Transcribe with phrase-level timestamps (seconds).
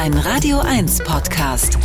[0.00, 1.76] Ein Radio 1 Podcast.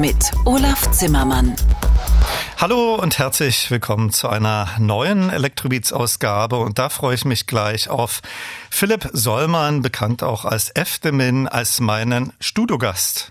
[0.00, 1.54] Mit Olaf Zimmermann.
[2.58, 6.56] Hallo und herzlich willkommen zu einer neuen Elektrobeats-Ausgabe.
[6.56, 8.20] Und da freue ich mich gleich auf
[8.68, 13.30] Philipp Sollmann, bekannt auch als Eftemin, als meinen Studiogast.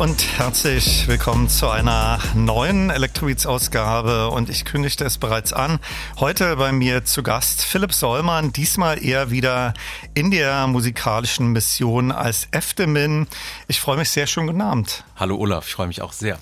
[0.00, 5.78] Und herzlich willkommen zu einer neuen Elektrobeats-Ausgabe und ich kündigte es bereits an.
[6.18, 9.74] Heute bei mir zu Gast Philipp Sollmann, diesmal eher wieder
[10.14, 13.26] in der musikalischen Mission als Eftemin.
[13.68, 14.86] Ich freue mich sehr, schön guten.
[15.16, 16.38] Hallo Olaf, ich freue mich auch sehr.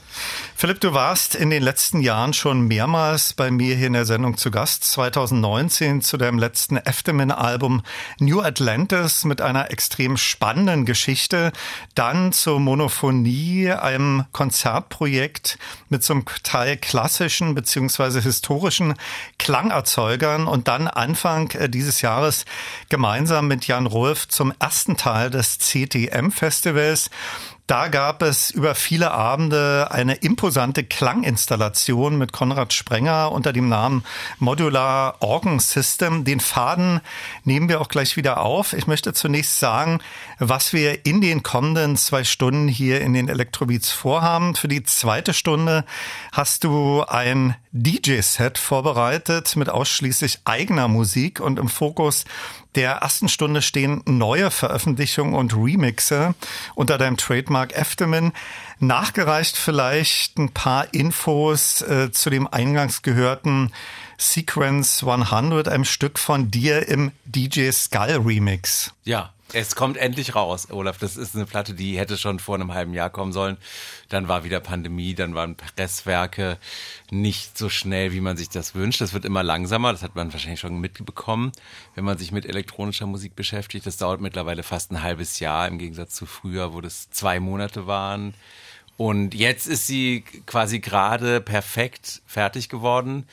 [0.60, 4.36] Philipp, du warst in den letzten Jahren schon mehrmals bei mir hier in der Sendung
[4.36, 4.82] zu Gast.
[4.82, 7.84] 2019 zu deinem letzten Eftemin-Album
[8.18, 11.52] New Atlantis mit einer extrem spannenden Geschichte.
[11.94, 15.60] Dann zur Monophonie, einem Konzertprojekt
[15.90, 18.94] mit einem Teil klassischen beziehungsweise historischen
[19.38, 22.46] Klangerzeugern und dann Anfang äh, dieses Jahres
[22.88, 27.10] gemeinsam mit Jan Rolf zum ersten Teil des CTM-Festivals.
[27.68, 34.04] Da gab es über viele Abende eine imposante Klanginstallation mit Konrad Sprenger unter dem Namen
[34.38, 36.24] Modular Organ System.
[36.24, 37.02] Den Faden
[37.44, 38.72] nehmen wir auch gleich wieder auf.
[38.72, 40.00] Ich möchte zunächst sagen,
[40.38, 44.54] was wir in den kommenden zwei Stunden hier in den Elektrobeats vorhaben.
[44.54, 45.84] Für die zweite Stunde
[46.32, 52.24] hast du ein DJ-Set vorbereitet mit ausschließlich eigener Musik und im Fokus
[52.74, 56.34] der ersten Stunde stehen neue Veröffentlichungen und Remixe
[56.74, 58.32] unter deinem Trademark Eftemin.
[58.78, 63.72] Nachgereicht vielleicht ein paar Infos äh, zu dem eingangs gehörten
[64.18, 68.92] Sequence 100, einem Stück von dir im DJ Skull Remix.
[69.04, 70.98] Ja, es kommt endlich raus, Olaf.
[70.98, 73.56] Das ist eine Platte, die hätte schon vor einem halben Jahr kommen sollen.
[74.08, 76.58] Dann war wieder Pandemie, dann waren Presswerke
[77.10, 79.00] nicht so schnell, wie man sich das wünscht.
[79.00, 79.92] Das wird immer langsamer.
[79.92, 81.52] Das hat man wahrscheinlich schon mitbekommen,
[81.94, 83.86] wenn man sich mit elektronischer Musik beschäftigt.
[83.86, 87.86] Das dauert mittlerweile fast ein halbes Jahr im Gegensatz zu früher, wo das zwei Monate
[87.86, 88.34] waren.
[88.98, 93.26] Und jetzt ist sie quasi gerade perfekt fertig geworden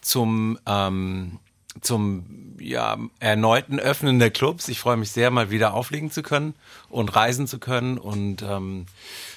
[0.00, 1.40] zum ähm,
[1.80, 2.24] zum
[2.58, 4.68] ja, erneuten Öffnen der Clubs.
[4.68, 6.54] Ich freue mich sehr, mal wieder auflegen zu können
[6.88, 7.98] und reisen zu können.
[7.98, 8.86] Und ähm,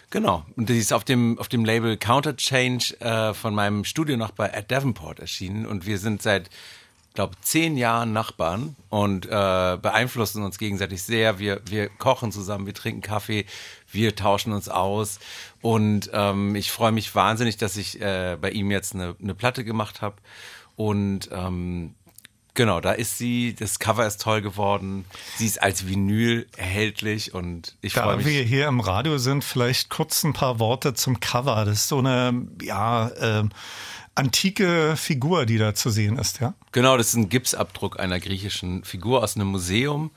[0.09, 4.17] genau, und die ist auf dem, auf dem Label Counter Change äh, von meinem Studio
[4.17, 5.65] noch bei Ed Davenport erschienen.
[5.65, 6.49] Und wir sind seit,
[7.13, 11.39] glaube zehn Jahren Nachbarn und äh, beeinflussen uns gegenseitig sehr.
[11.39, 13.45] Wir, wir kochen zusammen, wir trinken Kaffee,
[13.91, 15.19] wir tauschen uns aus.
[15.61, 19.63] Und ähm, ich freue mich wahnsinnig, dass ich äh, bei ihm jetzt eine, eine Platte
[19.63, 20.15] gemacht habe.
[20.75, 21.95] Und ähm,
[22.59, 23.55] Genau, da ist sie.
[23.57, 25.05] Das Cover ist toll geworden.
[25.37, 28.25] Sie ist als Vinyl erhältlich und ich freue mich.
[28.25, 31.63] Da wir hier im Radio sind, vielleicht kurz ein paar Worte zum Cover.
[31.63, 33.43] Das ist so eine, ja, äh,
[34.13, 36.53] antike Figur, die da zu sehen ist, ja?
[36.73, 40.11] Genau, das ist ein Gipsabdruck einer griechischen Figur aus einem Museum.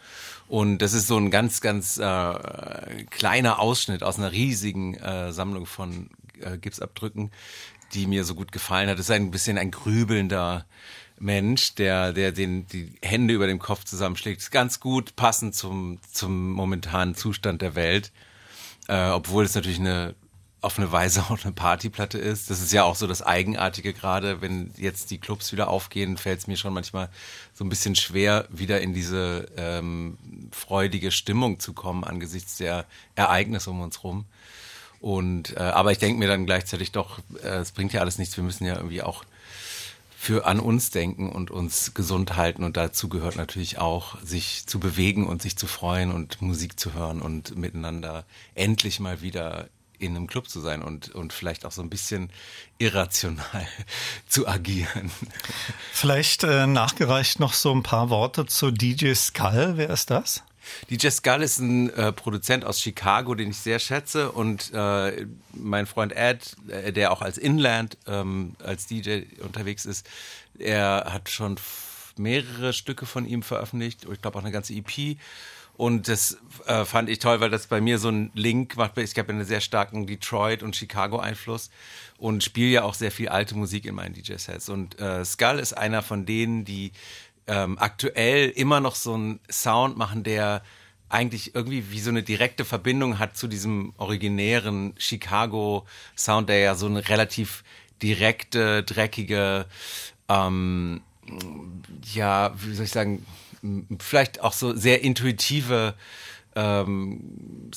[0.48, 5.64] Und das ist so ein ganz, ganz äh, kleiner Ausschnitt aus einer riesigen äh, Sammlung
[5.66, 7.30] von äh, Gipsabdrücken,
[7.94, 8.98] die mir so gut gefallen hat.
[8.98, 10.66] Das ist ein bisschen ein grübelnder
[11.22, 16.00] Mensch, der, der den, die Hände über dem Kopf zusammenschlägt, ist ganz gut passend zum,
[16.10, 18.10] zum momentanen Zustand der Welt.
[18.88, 20.14] Äh, obwohl es natürlich eine
[20.62, 22.48] auf eine Weise auch eine Partyplatte ist.
[22.48, 26.38] Das ist ja auch so das Eigenartige gerade, wenn jetzt die Clubs wieder aufgehen, fällt
[26.38, 27.08] es mir schon manchmal
[27.52, 30.16] so ein bisschen schwer, wieder in diese ähm,
[30.52, 32.86] freudige Stimmung zu kommen angesichts der
[33.16, 34.24] Ereignisse um uns rum.
[35.00, 38.36] Und äh, aber ich denke mir dann gleichzeitig doch, äh, es bringt ja alles nichts.
[38.36, 39.24] Wir müssen ja irgendwie auch
[40.22, 42.62] für an uns denken und uns gesund halten.
[42.62, 46.94] Und dazu gehört natürlich auch, sich zu bewegen und sich zu freuen und Musik zu
[46.94, 48.24] hören und miteinander
[48.54, 52.30] endlich mal wieder in einem Club zu sein und, und vielleicht auch so ein bisschen
[52.78, 53.66] irrational
[54.28, 55.10] zu agieren.
[55.92, 59.72] Vielleicht äh, nachgereicht noch so ein paar Worte zu DJ Skull.
[59.74, 60.44] Wer ist das?
[60.90, 64.32] DJ Skull ist ein äh, Produzent aus Chicago, den ich sehr schätze.
[64.32, 70.08] Und äh, mein Freund Ed, äh, der auch als Inland, ähm, als DJ unterwegs ist,
[70.58, 71.56] er hat schon
[72.16, 74.06] mehrere Stücke von ihm veröffentlicht.
[74.10, 75.16] Ich glaube auch eine ganze EP.
[75.76, 78.98] Und das äh, fand ich toll, weil das bei mir so ein Link macht.
[78.98, 81.70] Ich habe einen sehr starken Detroit- und Chicago-Einfluss
[82.18, 84.68] und spiele ja auch sehr viel alte Musik in meinen DJ-Sets.
[84.68, 86.92] Und äh, Skull ist einer von denen, die
[87.46, 90.62] ähm, aktuell immer noch so einen Sound machen, der
[91.08, 96.86] eigentlich irgendwie wie so eine direkte Verbindung hat zu diesem originären Chicago-Sound, der ja so
[96.86, 97.64] eine relativ
[98.02, 99.66] direkte, dreckige,
[100.28, 101.02] ähm,
[102.12, 103.24] ja, wie soll ich sagen,
[104.00, 105.94] vielleicht auch so sehr intuitive
[106.56, 107.70] ähm,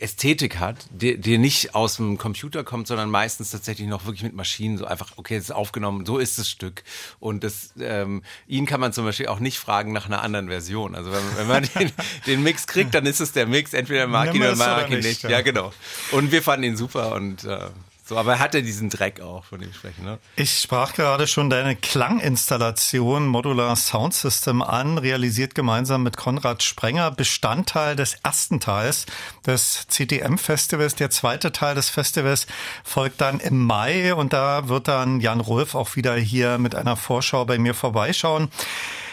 [0.00, 4.34] Ästhetik hat, die, die nicht aus dem Computer kommt, sondern meistens tatsächlich noch wirklich mit
[4.34, 6.84] Maschinen so einfach, okay, es ist aufgenommen, so ist das Stück.
[7.20, 10.94] Und das, ähm, ihn kann man zum Beispiel auch nicht fragen nach einer anderen Version.
[10.94, 11.92] Also wenn, wenn man den,
[12.26, 15.22] den, Mix kriegt, dann ist es der Mix, entweder mag ihn oder mag ihn nicht.
[15.22, 15.30] Ja.
[15.30, 15.40] ja.
[15.40, 15.72] genau.
[16.12, 17.68] Und wir fanden ihn super und äh,
[18.08, 20.02] So, aber er hat ja diesen Dreck auch, von dem ich spreche.
[20.02, 20.18] Ne?
[20.34, 27.10] Ich sprach gerade schon deine Klanginstallation Modular Sound System an, realisiert gemeinsam mit Konrad Sprenger,
[27.10, 29.04] Bestandteil des ersten Teils
[29.46, 30.94] des CTM-Festivals.
[30.94, 32.46] Der zweite Teil des Festivals
[32.82, 36.96] folgt dann im Mai und da wird dann Jan Rolf auch wieder hier mit einer
[36.96, 38.48] Vorschau bei mir vorbeischauen.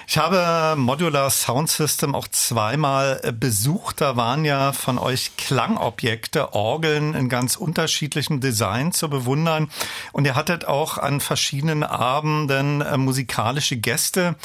[0.08, 4.02] Ich habe Modular Sound System auch zweimal äh, besucht.
[4.02, 9.70] Da waren ja von euch Klangobjekte, Orgeln in ganz unterschiedlichem Design zu bewundern.
[10.12, 14.36] Und ihr hattet auch an verschiedenen Abenden äh, musikalische Gäste.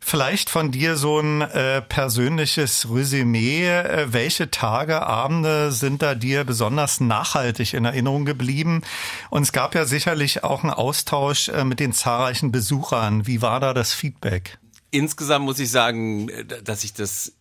[0.00, 3.68] Vielleicht von dir so ein äh, persönliches Resümee.
[3.68, 8.82] Äh, welche Tage, Abende sind da dir besonders nachhaltig in Erinnerung geblieben?
[9.30, 13.26] Und es gab ja sicherlich auch einen Austausch äh, mit den zahlreichen Besuchern.
[13.26, 14.58] Wie war da das Feedback?
[14.90, 16.30] Insgesamt muss ich sagen,
[16.64, 17.32] dass ich das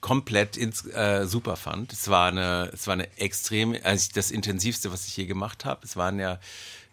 [0.00, 1.92] komplett ins, äh, super fand.
[1.92, 5.80] Es war eine, es war eine extrem, also das intensivste, was ich je gemacht habe.
[5.84, 6.38] Es waren ja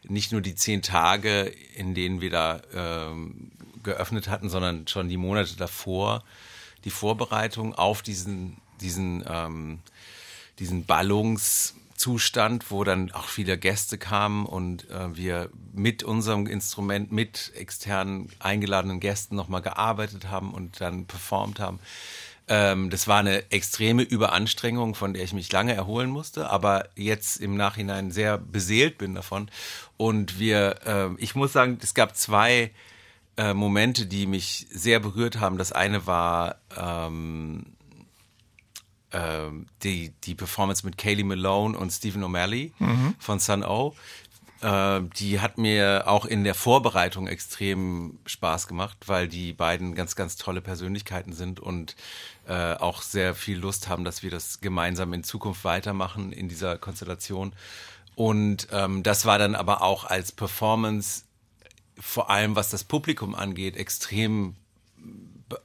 [0.04, 3.52] nicht nur die zehn Tage, in denen wir da ähm,
[3.84, 6.24] geöffnet hatten, sondern schon die Monate davor,
[6.84, 9.80] die Vorbereitung auf diesen, diesen, ähm,
[10.60, 17.12] diesen Ballungs Zustand, wo dann auch viele Gäste kamen und äh, wir mit unserem Instrument,
[17.12, 21.80] mit externen eingeladenen Gästen nochmal gearbeitet haben und dann performt haben.
[22.48, 27.38] Ähm, das war eine extreme Überanstrengung, von der ich mich lange erholen musste, aber jetzt
[27.38, 29.50] im Nachhinein sehr beseelt bin davon.
[29.98, 32.72] Und wir, äh, ich muss sagen, es gab zwei
[33.38, 35.58] äh, Momente, die mich sehr berührt haben.
[35.58, 37.75] Das eine war ähm,
[39.12, 43.16] ähm, die, die Performance mit Kaylee Malone und Stephen O'Malley mhm.
[43.20, 43.96] von Sun O.
[44.62, 50.16] Äh, die hat mir auch in der Vorbereitung extrem Spaß gemacht, weil die beiden ganz,
[50.16, 51.96] ganz tolle Persönlichkeiten sind und
[52.48, 56.78] äh, auch sehr viel Lust haben, dass wir das gemeinsam in Zukunft weitermachen in dieser
[56.78, 57.54] Konstellation.
[58.16, 61.24] Und ähm, das war dann aber auch als Performance,
[62.00, 64.56] vor allem was das Publikum angeht, extrem
[65.52, 65.56] äh,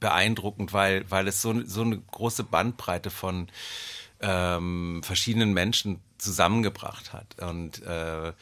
[0.00, 3.48] beeindruckend, weil, weil es so, so eine große Bandbreite von
[4.20, 8.32] ähm, verschiedenen Menschen zusammengebracht hat und äh,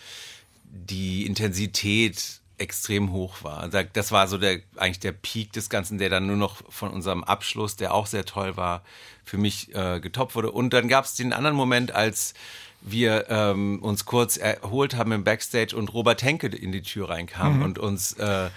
[0.65, 3.69] die Intensität extrem hoch war.
[3.69, 7.23] Das war so der eigentlich der Peak des Ganzen, der dann nur noch von unserem
[7.23, 8.83] Abschluss, der auch sehr toll war,
[9.25, 10.51] für mich äh, getoppt wurde.
[10.51, 12.33] Und dann gab es den anderen Moment, als
[12.81, 17.57] wir ähm, uns kurz erholt haben im Backstage und Robert Henke in die Tür reinkam
[17.57, 17.63] mhm.
[17.63, 18.49] und uns äh,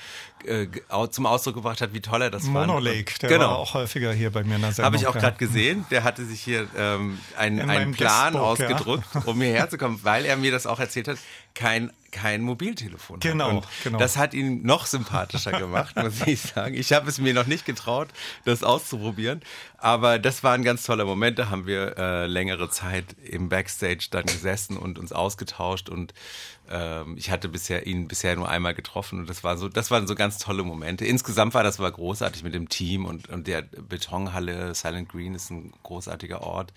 [0.46, 0.67] äh,
[1.10, 2.67] zum Ausdruck gebracht hat, wie toll er das fand.
[2.67, 3.50] Monolake, der genau.
[3.50, 4.86] war auch häufiger hier bei mir in der Sendung.
[4.86, 5.86] Habe ich auch gerade gesehen.
[5.91, 9.22] Der hatte sich hier ähm, ein, einen Plan Guestbook, ausgedruckt, ja.
[9.25, 11.17] um hierher zu kommen, weil er mir das auch erzählt hat.
[11.55, 13.98] Kein kein Mobiltelefon genau, genau.
[13.98, 16.74] Das hat ihn noch sympathischer gemacht, muss ich sagen.
[16.75, 18.10] Ich habe es mir noch nicht getraut,
[18.46, 19.41] das auszuprobieren.
[19.77, 21.39] Aber das war ein ganz toller Moment.
[21.39, 25.89] Da haben wir äh, längere Zeit im Backstage dann gesessen und uns ausgetauscht.
[25.89, 26.13] Und
[26.69, 29.19] ähm, ich hatte bisher ihn bisher nur einmal getroffen.
[29.19, 31.05] Und das war so, das waren so ganz tolle Momente.
[31.05, 35.49] Insgesamt war das aber großartig mit dem Team und, und der Betonhalle Silent Green ist
[35.49, 36.73] ein großartiger Ort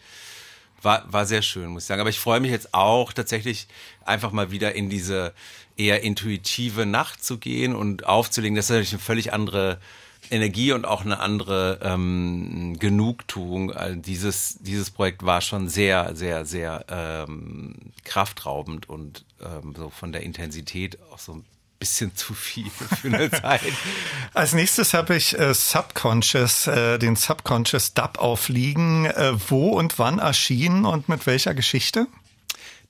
[0.83, 2.01] war, war sehr schön, muss ich sagen.
[2.01, 3.69] Aber ich freue mich jetzt auch tatsächlich
[4.05, 5.33] einfach mal wieder in diese
[5.77, 8.57] eher intuitive Nacht zu gehen und aufzulegen.
[8.57, 9.79] Das ist natürlich eine völlig andere
[10.31, 13.73] Energie und auch eine andere ähm, Genugtuung.
[13.73, 20.13] Also dieses, dieses Projekt war schon sehr, sehr, sehr ähm, kraftraubend und ähm, so von
[20.13, 21.43] der Intensität auch so
[21.83, 23.61] bisschen zu viel für eine Zeit.
[24.35, 29.07] Als nächstes habe ich äh, Subconscious, äh, den Subconscious Dub aufliegen.
[29.07, 32.07] Äh, wo und wann erschienen und mit welcher Geschichte?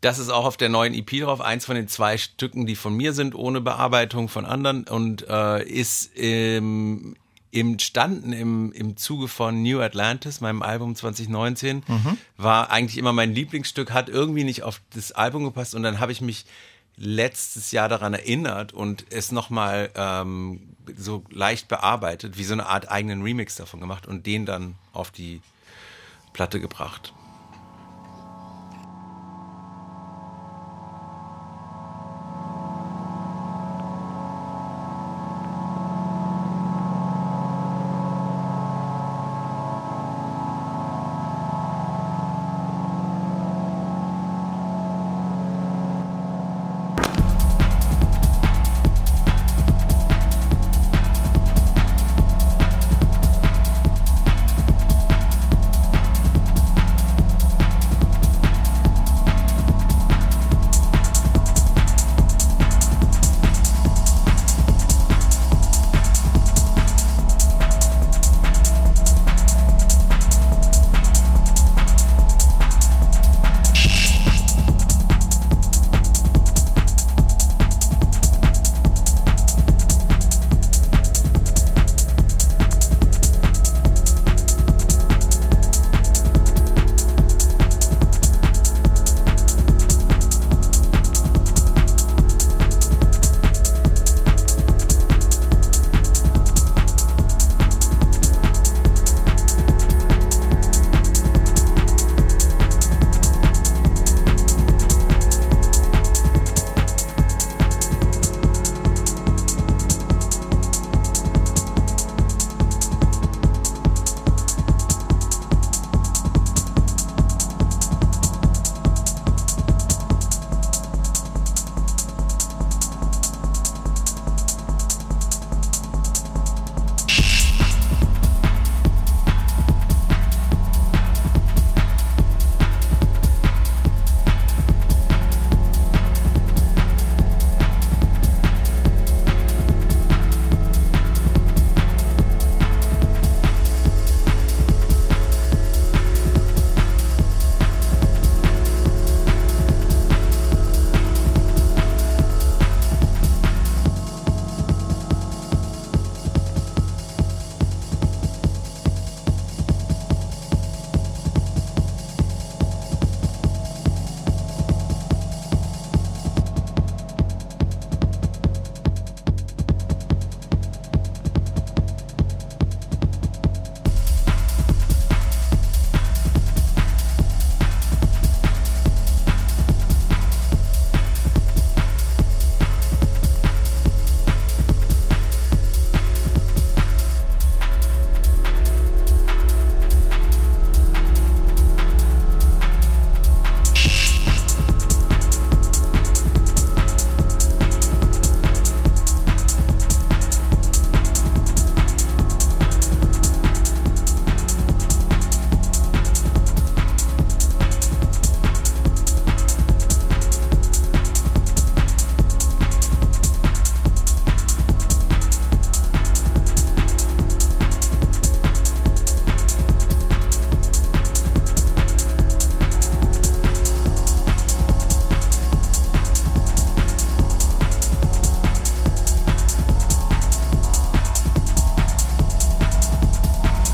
[0.02, 2.94] Das ist auch auf der neuen EP drauf, eins von den zwei Stücken, die von
[2.94, 7.14] mir sind, ohne Bearbeitung von anderen und äh, ist im,
[7.52, 11.84] entstanden im, im Zuge von New Atlantis, meinem Album 2019.
[11.86, 12.18] Mhm.
[12.36, 16.12] War eigentlich immer mein Lieblingsstück, hat irgendwie nicht auf das Album gepasst und dann habe
[16.12, 16.46] ich mich
[16.96, 22.90] letztes Jahr daran erinnert und es nochmal ähm, so leicht bearbeitet, wie so eine Art
[22.90, 25.40] eigenen Remix davon gemacht und den dann auf die
[26.32, 27.12] Platte gebracht.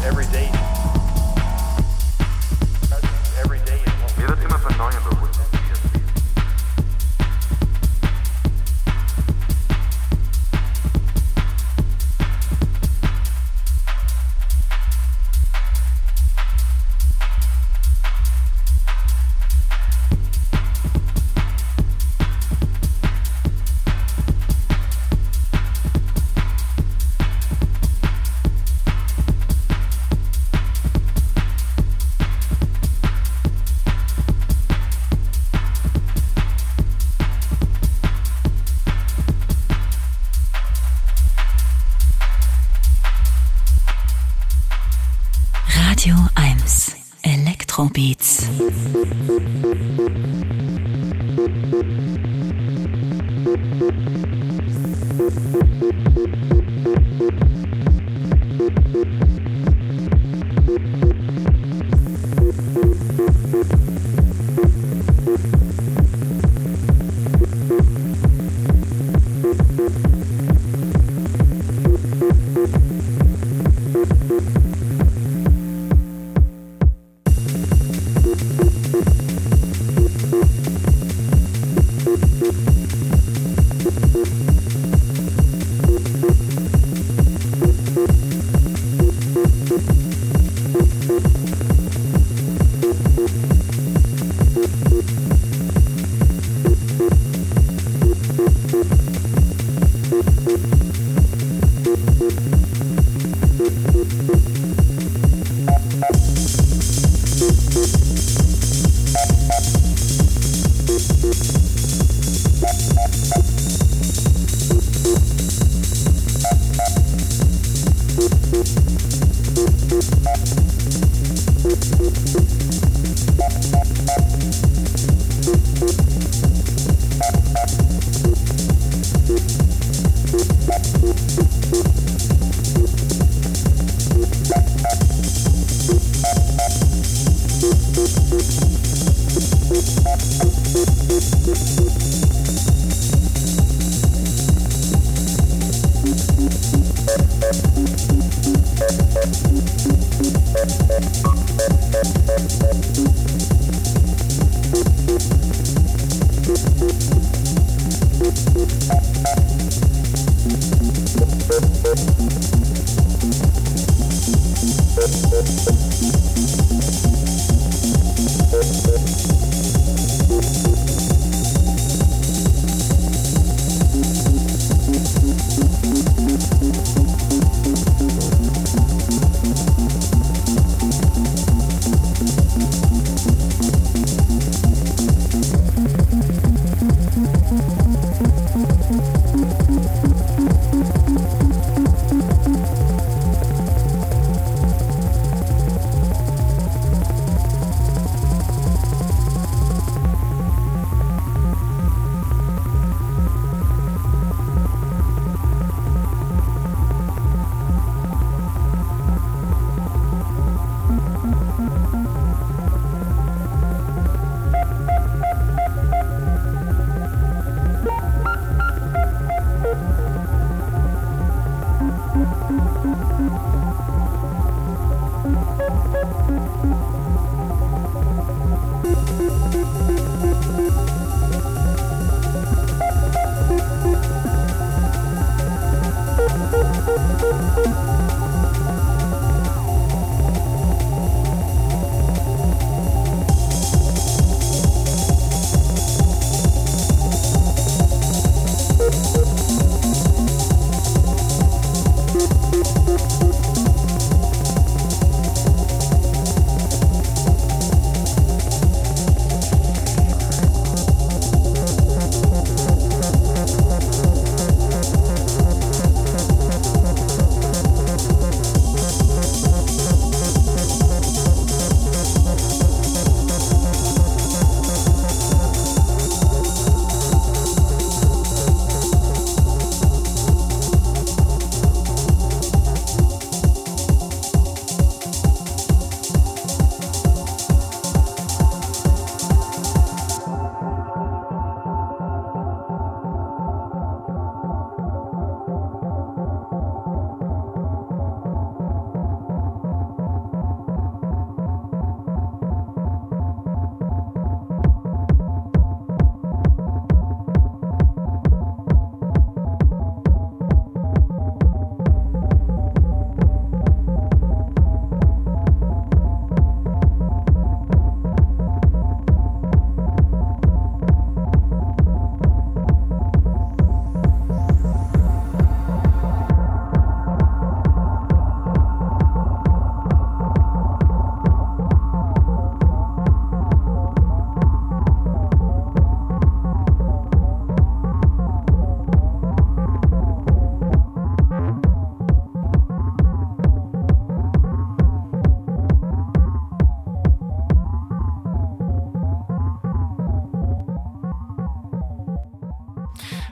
[0.09, 0.78] every day.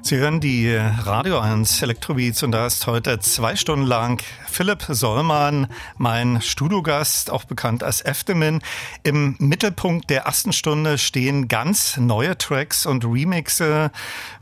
[0.07, 4.23] Sie hören die Radio 1 Elektrobeats und da ist heute zwei Stunden lang
[4.57, 5.67] Philipp Sollmann,
[5.99, 8.63] mein Studiogast, auch bekannt als Eftemin.
[9.03, 13.91] Im Mittelpunkt der ersten Stunde stehen ganz neue Tracks und Remixe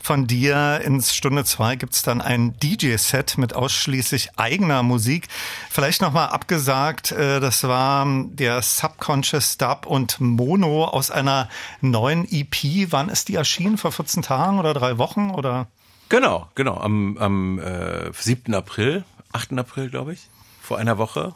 [0.01, 0.79] von dir.
[0.85, 5.27] In Stunde zwei gibt's dann ein DJ-Set mit ausschließlich eigener Musik.
[5.69, 11.49] Vielleicht nochmal abgesagt, äh, das war der Subconscious Dub und Mono aus einer
[11.81, 12.89] neuen EP.
[12.89, 13.77] Wann ist die erschienen?
[13.77, 15.67] Vor 14 Tagen oder drei Wochen oder?
[16.07, 16.77] Genau, genau.
[16.77, 18.53] Am, am äh, 7.
[18.53, 19.03] April,
[19.35, 19.53] 8.
[19.59, 20.29] April, glaube ich,
[20.61, 21.33] vor einer Woche.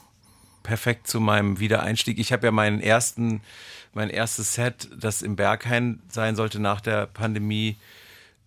[0.63, 2.19] Perfekt zu meinem Wiedereinstieg.
[2.19, 3.41] Ich habe ja meinen ersten,
[3.93, 7.77] mein erstes Set, das im Berghain sein sollte nach der Pandemie,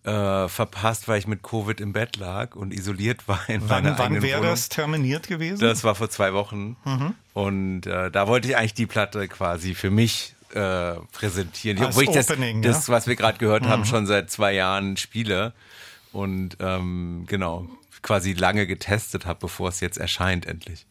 [0.03, 4.21] äh, verpasst, weil ich mit Covid im Bett lag und isoliert war in wann, Wann
[4.21, 5.59] wäre das terminiert gewesen?
[5.59, 6.75] Das war vor zwei Wochen.
[6.83, 7.15] Mhm.
[7.33, 11.77] Und äh, da wollte ich eigentlich die Platte quasi für mich äh, präsentieren.
[11.79, 12.93] Als Obwohl ich das, Opening, das, ja?
[12.93, 15.53] was wir gerade gehört haben, schon seit zwei Jahren spiele.
[16.11, 17.67] Und ähm, genau,
[18.03, 20.85] quasi lange getestet habe, bevor es jetzt erscheint endlich.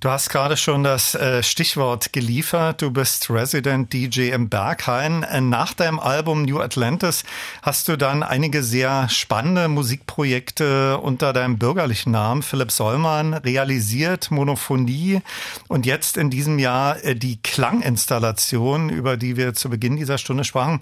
[0.00, 2.82] Du hast gerade schon das äh, Stichwort geliefert.
[2.82, 5.24] Du bist Resident DJ im Berghain.
[5.24, 7.24] Äh, nach deinem Album New Atlantis
[7.62, 15.20] hast du dann einige sehr spannende Musikprojekte unter deinem bürgerlichen Namen Philipp Sollmann realisiert, Monophonie
[15.66, 20.44] und jetzt in diesem Jahr äh, die Klanginstallation, über die wir zu Beginn dieser Stunde
[20.44, 20.80] sprachen.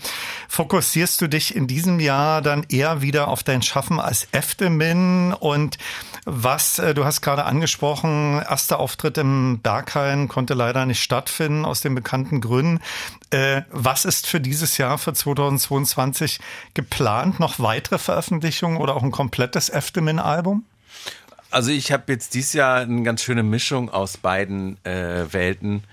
[0.48, 5.78] Fokussierst du dich in diesem Jahr dann eher wieder auf dein Schaffen als Eftemin und
[6.26, 8.42] was, du hast gerade angesprochen,
[8.74, 12.80] erster Auftritt im Berghain konnte leider nicht stattfinden, aus den bekannten Gründen.
[13.30, 16.40] Äh, was ist für dieses Jahr, für 2022
[16.74, 17.38] geplant?
[17.38, 20.64] Noch weitere Veröffentlichungen oder auch ein komplettes Eftemin-Album?
[21.50, 25.84] Also ich habe jetzt dieses Jahr eine ganz schöne Mischung aus beiden äh, Welten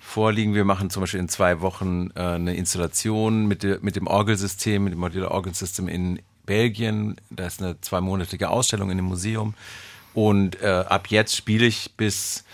[0.00, 0.54] vorliegen.
[0.54, 4.84] Wir machen zum Beispiel in zwei Wochen äh, eine Installation mit, de, mit dem Orgelsystem,
[4.84, 7.16] mit dem Modular Orgel System in Belgien.
[7.30, 9.54] Da ist eine zweimonatige Ausstellung in dem Museum.
[10.16, 12.44] Und äh, ab jetzt spiele ich bis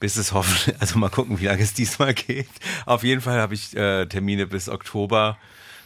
[0.00, 2.48] bis es hoffentlich, also mal gucken, wie lange es diesmal geht.
[2.86, 5.36] Auf jeden Fall habe ich äh, Termine bis Oktober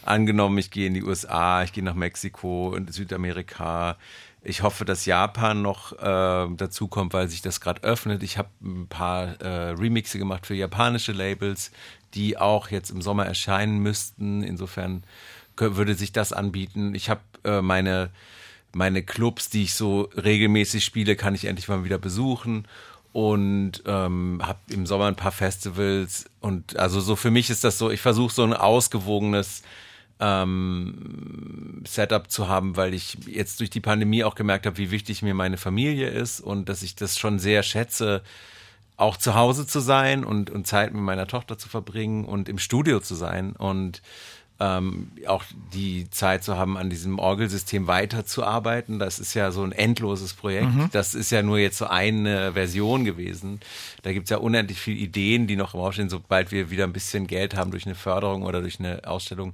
[0.04, 0.56] angenommen.
[0.56, 3.96] Ich gehe in die USA, ich gehe nach Mexiko und Südamerika.
[4.42, 8.22] Ich hoffe, dass Japan noch äh, dazu weil sich das gerade öffnet.
[8.22, 11.72] Ich habe ein paar äh, Remixe gemacht für japanische Labels,
[12.14, 14.44] die auch jetzt im Sommer erscheinen müssten.
[14.44, 15.02] Insofern
[15.56, 16.94] würde sich das anbieten.
[16.94, 18.10] Ich habe äh, meine
[18.76, 22.68] meine Clubs, die ich so regelmäßig spiele, kann ich endlich mal wieder besuchen.
[23.12, 26.26] Und ähm, habe im Sommer ein paar Festivals.
[26.40, 29.62] Und also so für mich ist das so, ich versuche so ein ausgewogenes
[30.20, 35.22] ähm, Setup zu haben, weil ich jetzt durch die Pandemie auch gemerkt habe, wie wichtig
[35.22, 38.22] mir meine Familie ist und dass ich das schon sehr schätze,
[38.98, 42.58] auch zu Hause zu sein und, und Zeit mit meiner Tochter zu verbringen und im
[42.58, 43.52] Studio zu sein.
[43.52, 44.02] Und
[44.58, 48.98] ähm, auch die Zeit zu haben, an diesem Orgelsystem weiterzuarbeiten.
[48.98, 50.74] Das ist ja so ein endloses Projekt.
[50.74, 50.88] Mhm.
[50.92, 53.60] Das ist ja nur jetzt so eine Version gewesen.
[54.02, 56.08] Da gibt es ja unendlich viele Ideen, die noch im Raum stehen.
[56.08, 59.52] Sobald wir wieder ein bisschen Geld haben durch eine Förderung oder durch eine Ausstellung,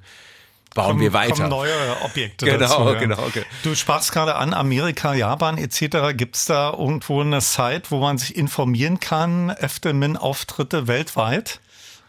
[0.74, 1.34] bauen kommen, wir weiter.
[1.34, 2.92] Kommen neue Objekte genau, dazu.
[2.92, 2.94] Ja.
[2.94, 3.44] Genau, okay.
[3.64, 6.16] Du sprachst gerade an Amerika, Japan etc.
[6.16, 9.50] Gibt es da irgendwo eine Site, wo man sich informieren kann?
[9.50, 11.60] Eftemin-Auftritte weltweit?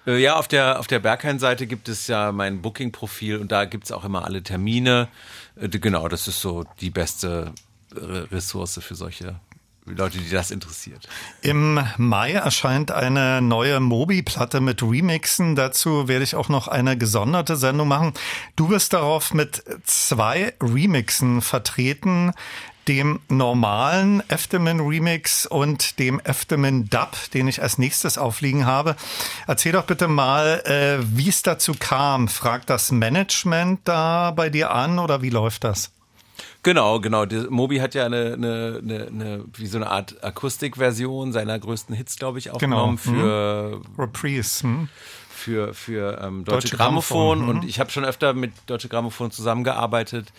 [0.05, 3.85] Äh, Ja, auf der, auf der Berghain-Seite gibt es ja mein Booking-Profil und da gibt
[3.85, 5.07] es auch immer alle Termine.
[5.59, 7.51] Äh, Genau, das ist so die beste
[7.95, 9.35] Re- Ressource für solche
[9.85, 11.09] Leute, die das interessiert.
[11.41, 15.57] Im Mai erscheint eine neue Mobi-Platte mit Remixen.
[15.57, 18.13] Dazu werde ich auch noch eine gesonderte Sendung machen.
[18.55, 22.31] Du wirst darauf mit zwei Remixen vertreten.
[22.87, 28.95] Dem normalen Eftemin Remix und dem Eftemin Dub, den ich als nächstes aufliegen habe.
[29.47, 32.27] Erzähl doch bitte mal, äh, wie es dazu kam.
[32.27, 35.91] Fragt das Management da bei dir an oder wie läuft das?
[36.63, 37.25] Genau, genau.
[37.49, 42.15] Moby hat ja eine, eine, eine, eine wie so eine Art Akustikversion seiner größten Hits,
[42.17, 43.17] glaube ich, aufgenommen Genau.
[43.17, 44.63] für Reprise.
[44.63, 44.89] Hm?
[45.43, 49.29] für, für ähm, Deutsche, Deutsche Grammophon, Grammophon, und ich habe schon öfter mit Deutsche Grammophon
[49.31, 50.31] zusammengearbeitet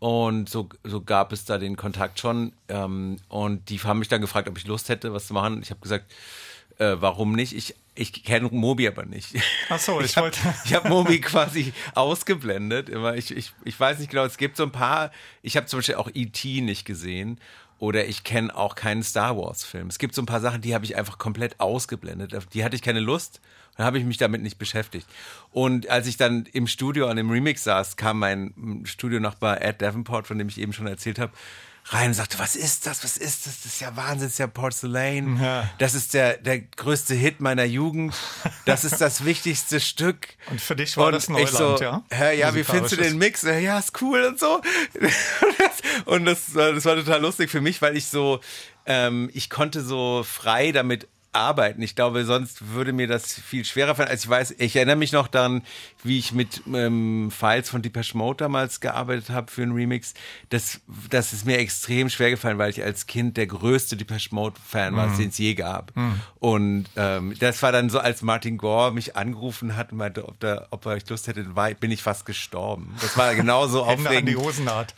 [0.00, 4.20] und so, so gab es da den Kontakt schon ähm, und die haben mich dann
[4.20, 5.60] gefragt, ob ich Lust hätte, was zu machen.
[5.62, 6.10] Ich habe gesagt,
[6.78, 7.52] äh, warum nicht?
[7.54, 9.34] Ich, ich kenne Mobi aber nicht.
[9.68, 12.88] Ach so, ich hab- wollte- Ich habe Mobi quasi ausgeblendet.
[12.88, 13.14] Immer.
[13.16, 15.10] Ich, ich, ich weiß nicht genau, es gibt so ein paar,
[15.42, 16.62] ich habe zum Beispiel auch E.T.
[16.62, 17.38] nicht gesehen
[17.78, 19.88] oder ich kenne auch keinen Star Wars-Film.
[19.88, 22.34] Es gibt so ein paar Sachen, die habe ich einfach komplett ausgeblendet.
[22.54, 23.40] Die hatte ich keine Lust.
[23.76, 25.06] Dann habe ich mich damit nicht beschäftigt.
[25.52, 30.26] Und als ich dann im Studio an dem Remix saß, kam mein Studionachbar Ed Davenport,
[30.26, 31.32] von dem ich eben schon erzählt habe,
[31.86, 34.38] rein und sagte, was ist das, was ist das, das ist ja Wahnsinn, das ist
[34.38, 35.68] ja Porcelain, Ja.
[35.78, 38.14] das ist der, der größte Hit meiner Jugend,
[38.66, 40.28] das ist das wichtigste Stück.
[40.50, 42.02] Und für dich war das ich Neuland, so, ja?
[42.10, 43.42] Hä, ja, wie findest du den Mix?
[43.42, 44.60] Ja, ist cool und so.
[46.04, 48.40] und das, war- das war total lustig für mich, weil ich so,
[48.86, 51.80] ähm, ich konnte so frei damit arbeiten.
[51.82, 54.08] Ich glaube, sonst würde mir das viel schwerer fallen.
[54.08, 55.62] Also ich weiß, ich erinnere mich noch daran,
[56.02, 60.14] wie ich mit ähm, Files von Depeche Mode damals gearbeitet habe für einen Remix.
[60.48, 64.56] Das, das ist mir extrem schwer gefallen, weil ich als Kind der größte Depeche Mode
[64.66, 65.92] Fan war, den es je gab.
[66.38, 70.40] Und ähm, das war dann so, als Martin Gore mich angerufen hat und meinte, ob,
[70.40, 72.94] der, ob er Lust hätte, war, bin ich fast gestorben.
[73.00, 74.36] Das war genauso aufregend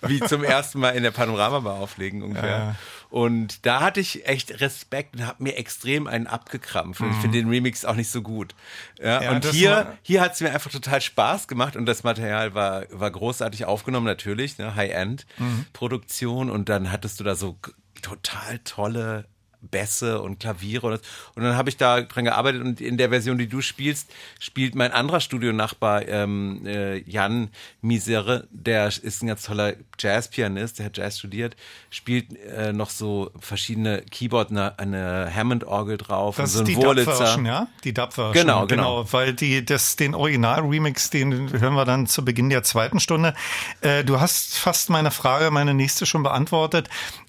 [0.06, 2.48] wie zum ersten Mal in der Panoramabar auflegen ungefähr.
[2.58, 2.76] Ja.
[3.12, 7.02] Und da hatte ich echt Respekt und habe mir extrem einen abgekrampft.
[7.02, 8.54] Und ich finde den Remix auch nicht so gut.
[8.98, 9.24] Ja, Mhm.
[9.24, 12.86] Ja, und hier, hier hat es mir einfach total Spaß gemacht und das Material war,
[12.90, 14.68] war großartig aufgenommen, natürlich, ne?
[14.70, 14.76] Mhm.
[14.76, 16.48] High-End-Produktion.
[16.48, 17.58] Und dann hattest du da so
[18.00, 19.26] total tolle
[19.62, 21.00] Bässe und Klaviere und,
[21.34, 24.74] und dann habe ich da dran gearbeitet und in der Version, die du spielst, spielt
[24.74, 30.96] mein anderer Studionachbar ähm, äh, Jan Misere, der ist ein ganz toller Jazzpianist, der hat
[30.96, 31.56] Jazz studiert,
[31.90, 37.12] spielt äh, noch so verschiedene Keyboard, eine, eine Hammond-Orgel drauf, Das so ist die Wurlitzer.
[37.12, 37.68] Dub-Version, ja?
[37.84, 38.32] Die Dub-Version.
[38.32, 39.12] Genau, genau.
[39.12, 43.34] Weil die, das, den Original-Remix, den hören wir dann zu Beginn der zweiten Stunde.
[43.80, 46.88] Äh, du hast fast meine Frage, meine nächste schon beantwortet.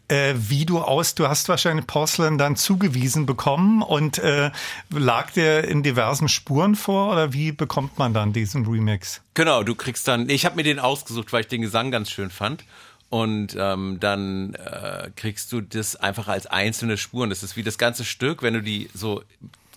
[0.10, 4.52] Äh, wie du aus, du hast wahrscheinlich Porcelain dann zugewiesen bekommen und äh,
[4.90, 9.22] lag der in diversen Spuren vor oder wie bekommt man dann diesen Remix?
[9.34, 12.30] Genau, du kriegst dann, ich habe mir den ausgesucht, weil ich den Gesang ganz schön
[12.30, 12.64] fand.
[13.10, 17.30] Und ähm, dann äh, kriegst du das einfach als einzelne Spuren.
[17.30, 19.22] Das ist wie das ganze Stück, wenn du die so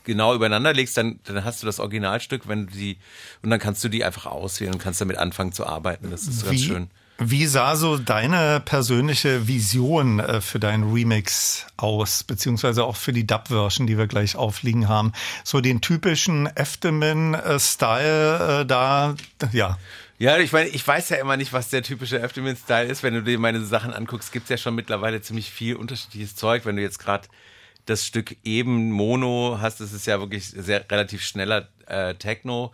[0.07, 2.97] genau übereinander legst, dann, dann hast du das Originalstück, wenn du die
[3.43, 6.11] und dann kannst du die einfach auswählen und kannst damit anfangen zu arbeiten.
[6.11, 6.89] Das ist ganz Wie, schön.
[7.18, 13.26] Wie sah so deine persönliche Vision äh, für deinen Remix aus, beziehungsweise auch für die
[13.26, 15.12] Dub-Version, die wir gleich aufliegen haben?
[15.42, 19.14] So den typischen Eftemin-Style äh, da,
[19.52, 19.79] ja.
[20.18, 23.02] Ja, ich meine, ich weiß ja immer nicht, was der typische Afterman-Style ist.
[23.02, 26.64] Wenn du dir meine Sachen anguckst, gibt's ja schon mittlerweile ziemlich viel unterschiedliches Zeug.
[26.64, 27.29] Wenn du jetzt gerade
[27.85, 32.72] das Stück eben Mono hast, das ist ja wirklich sehr relativ schneller äh, Techno.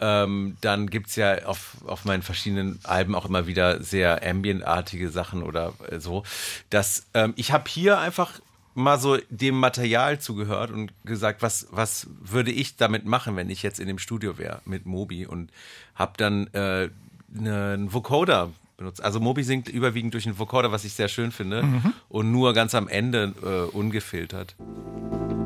[0.00, 5.42] Ähm, dann gibt's ja auf, auf meinen verschiedenen Alben auch immer wieder sehr ambientartige Sachen
[5.42, 6.22] oder äh, so.
[6.70, 8.40] Das, ähm, ich habe hier einfach
[8.74, 13.62] mal so dem Material zugehört und gesagt, was, was würde ich damit machen, wenn ich
[13.62, 15.50] jetzt in dem Studio wäre mit Mobi und
[15.94, 16.90] habe dann äh,
[17.34, 19.02] einen Vocoder benutzt.
[19.02, 21.64] Also Mobi singt überwiegend durch einen Vocoder, was ich sehr schön finde
[22.10, 24.54] und nur ganz am Ende äh, ungefiltert.
[24.58, 25.45] then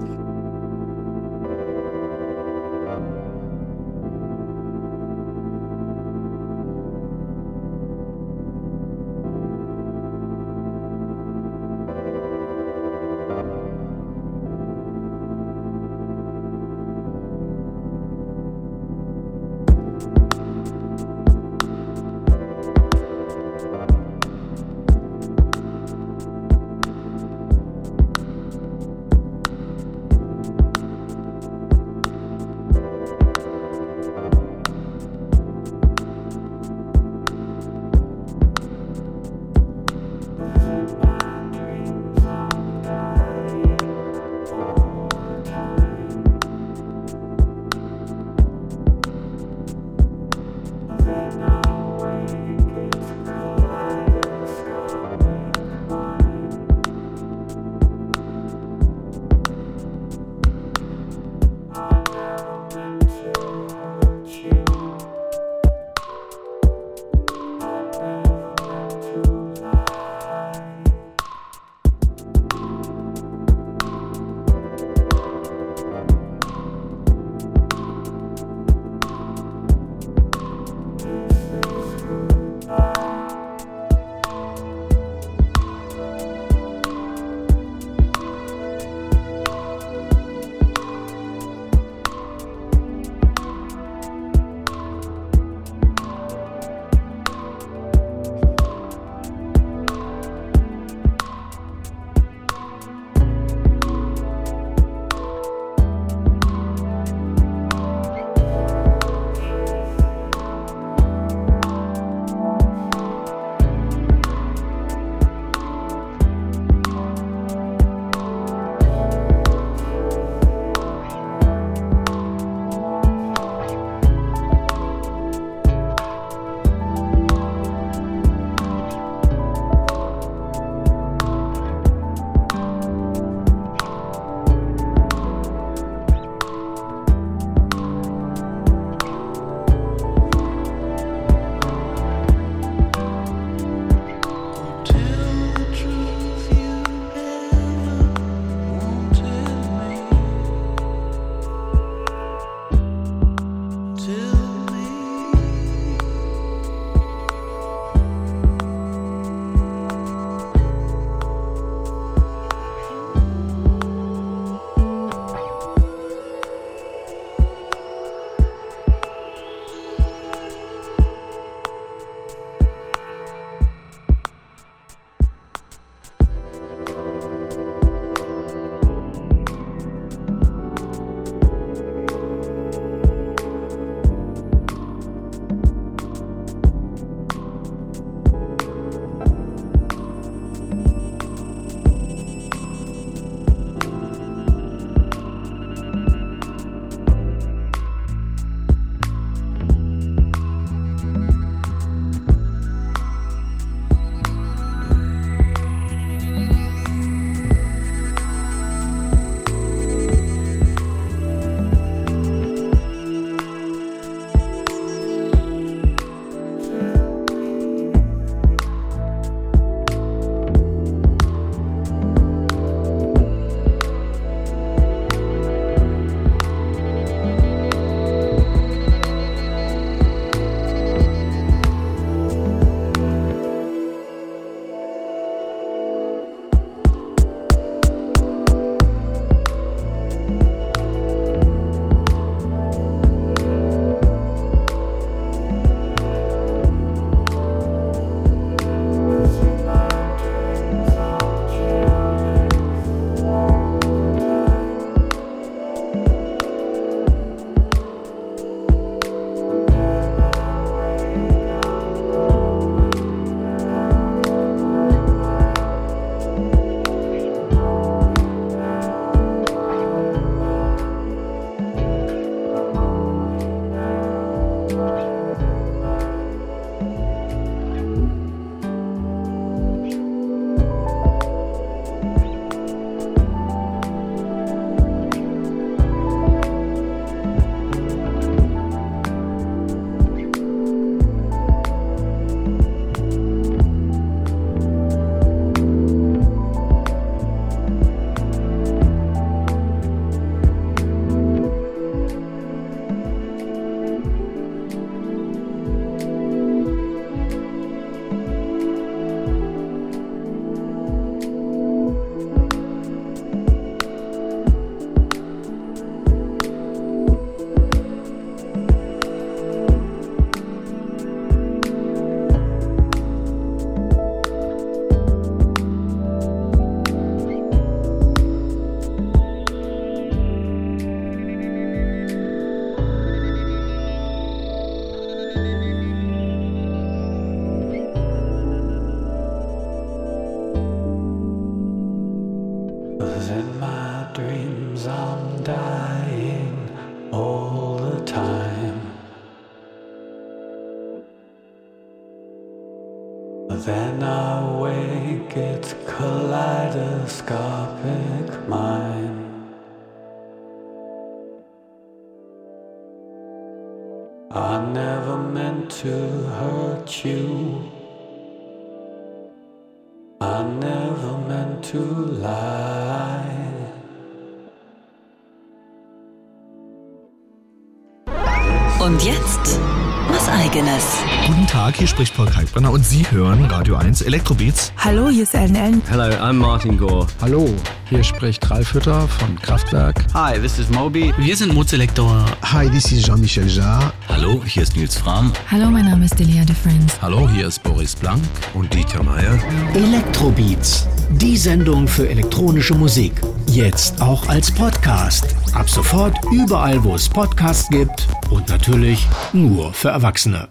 [381.80, 384.70] hier spricht Paul Kalkbrenner und Sie hören Radio 1 Elektrobeats.
[384.76, 385.82] Hallo, hier ist Ellen Ellen.
[385.88, 387.06] Hello, I'm Martin Gore.
[387.22, 387.48] Hallo,
[387.88, 390.04] hier spricht Ralf Hütter von Kraftwerk.
[390.12, 391.14] Hi, this is Moby.
[391.16, 392.26] Wir sind Mozelektor.
[392.42, 393.94] Hi, this is Jean-Michel Jarre.
[394.10, 395.32] Hallo, hier ist Nils Fram.
[395.50, 397.00] Hallo, mein Name ist Delia de Friends.
[397.00, 398.20] Hallo, hier ist Boris Blank
[398.52, 399.38] und Dieter Meier.
[399.72, 403.14] Elektrobeats, die Sendung für elektronische Musik.
[403.46, 405.34] Jetzt auch als Podcast.
[405.54, 410.48] Ab sofort überall, wo es Podcasts gibt und natürlich nur für Erwachsene.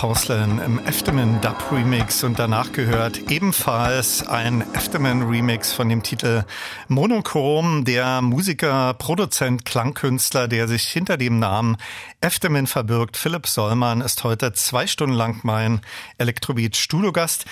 [0.00, 6.44] Porcelain im Efteman Dub Remix und danach gehört ebenfalls ein Efteman Remix von dem Titel
[6.88, 7.84] Monochrom.
[7.84, 11.76] Der Musiker, Produzent, Klangkünstler, der sich hinter dem Namen
[12.22, 15.82] Efteman verbirgt, Philipp Sollmann, ist heute zwei Stunden lang mein
[16.16, 17.44] Elektrobeat Studiogast.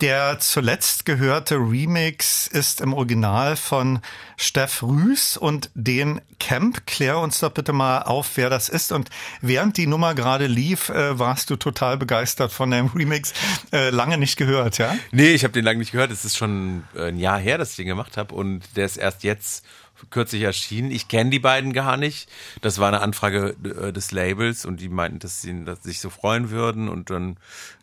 [0.00, 3.98] Der zuletzt gehörte Remix ist im Original von
[4.36, 6.86] Steff Rüß und den Camp.
[6.86, 8.92] Klär uns doch bitte mal auf, wer das ist.
[8.92, 13.32] Und während die Nummer gerade lief, äh, warst du total begeistert von dem Remix.
[13.72, 14.94] Äh, lange nicht gehört, ja?
[15.10, 16.12] Nee, ich habe den lange nicht gehört.
[16.12, 18.36] Es ist schon ein Jahr her, dass ich den gemacht habe.
[18.36, 19.64] Und der ist erst jetzt
[20.10, 20.92] kürzlich erschienen.
[20.92, 22.28] Ich kenne die beiden gar nicht.
[22.60, 25.98] Das war eine Anfrage äh, des Labels und die meinten, dass sie dass sie sich
[25.98, 26.88] so freuen würden.
[26.88, 27.36] Und dann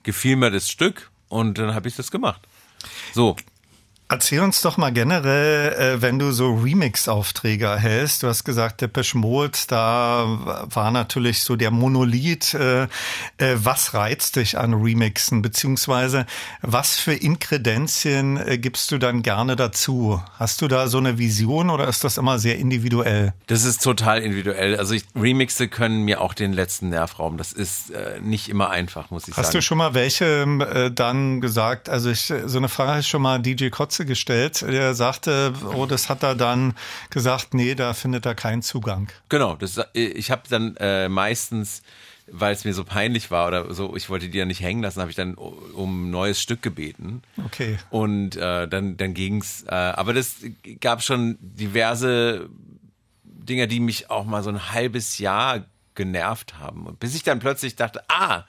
[0.04, 2.42] gefiel mir das Stück und dann habe ich das gemacht.
[3.14, 3.36] So.
[4.08, 8.22] Erzähl uns doch mal generell, äh, wenn du so Remix-Aufträge erhältst.
[8.22, 10.28] Du hast gesagt, Depeche Mode, da
[10.70, 12.54] war natürlich so der Monolith.
[12.54, 12.88] Äh, äh,
[13.56, 15.42] was reizt dich an Remixen?
[15.42, 16.28] Beziehungsweise
[16.62, 20.22] was für Inkredenzien gibst du dann gerne dazu?
[20.38, 23.34] Hast du da so eine Vision oder ist das immer sehr individuell?
[23.48, 24.78] Das ist total individuell.
[24.78, 27.40] Also ich, Remixe können mir auch den letzten Nerv rauben.
[27.40, 27.92] Das ist
[28.22, 29.48] nicht immer einfach, muss ich hast sagen.
[29.48, 31.90] Hast du schon mal welche dann gesagt?
[31.90, 34.62] Also ich, so eine Frage ist schon mal DJ Kotz Kotze gestellt.
[34.62, 36.74] Der sagte, oh, das hat er dann
[37.10, 39.08] gesagt, nee, da findet er keinen Zugang.
[39.30, 41.82] Genau, das, ich habe dann äh, meistens
[42.28, 45.00] weil es mir so peinlich war oder so, ich wollte die ja nicht hängen lassen,
[45.00, 47.22] habe ich dann um ein neues Stück gebeten.
[47.46, 47.78] Okay.
[47.92, 49.64] Und äh, dann, dann ging's.
[49.68, 50.38] Äh, aber das
[50.82, 52.50] gab schon diverse
[53.24, 56.98] Dinge, die mich auch mal so ein halbes Jahr genervt haben.
[57.00, 58.44] Bis ich dann plötzlich dachte, ah,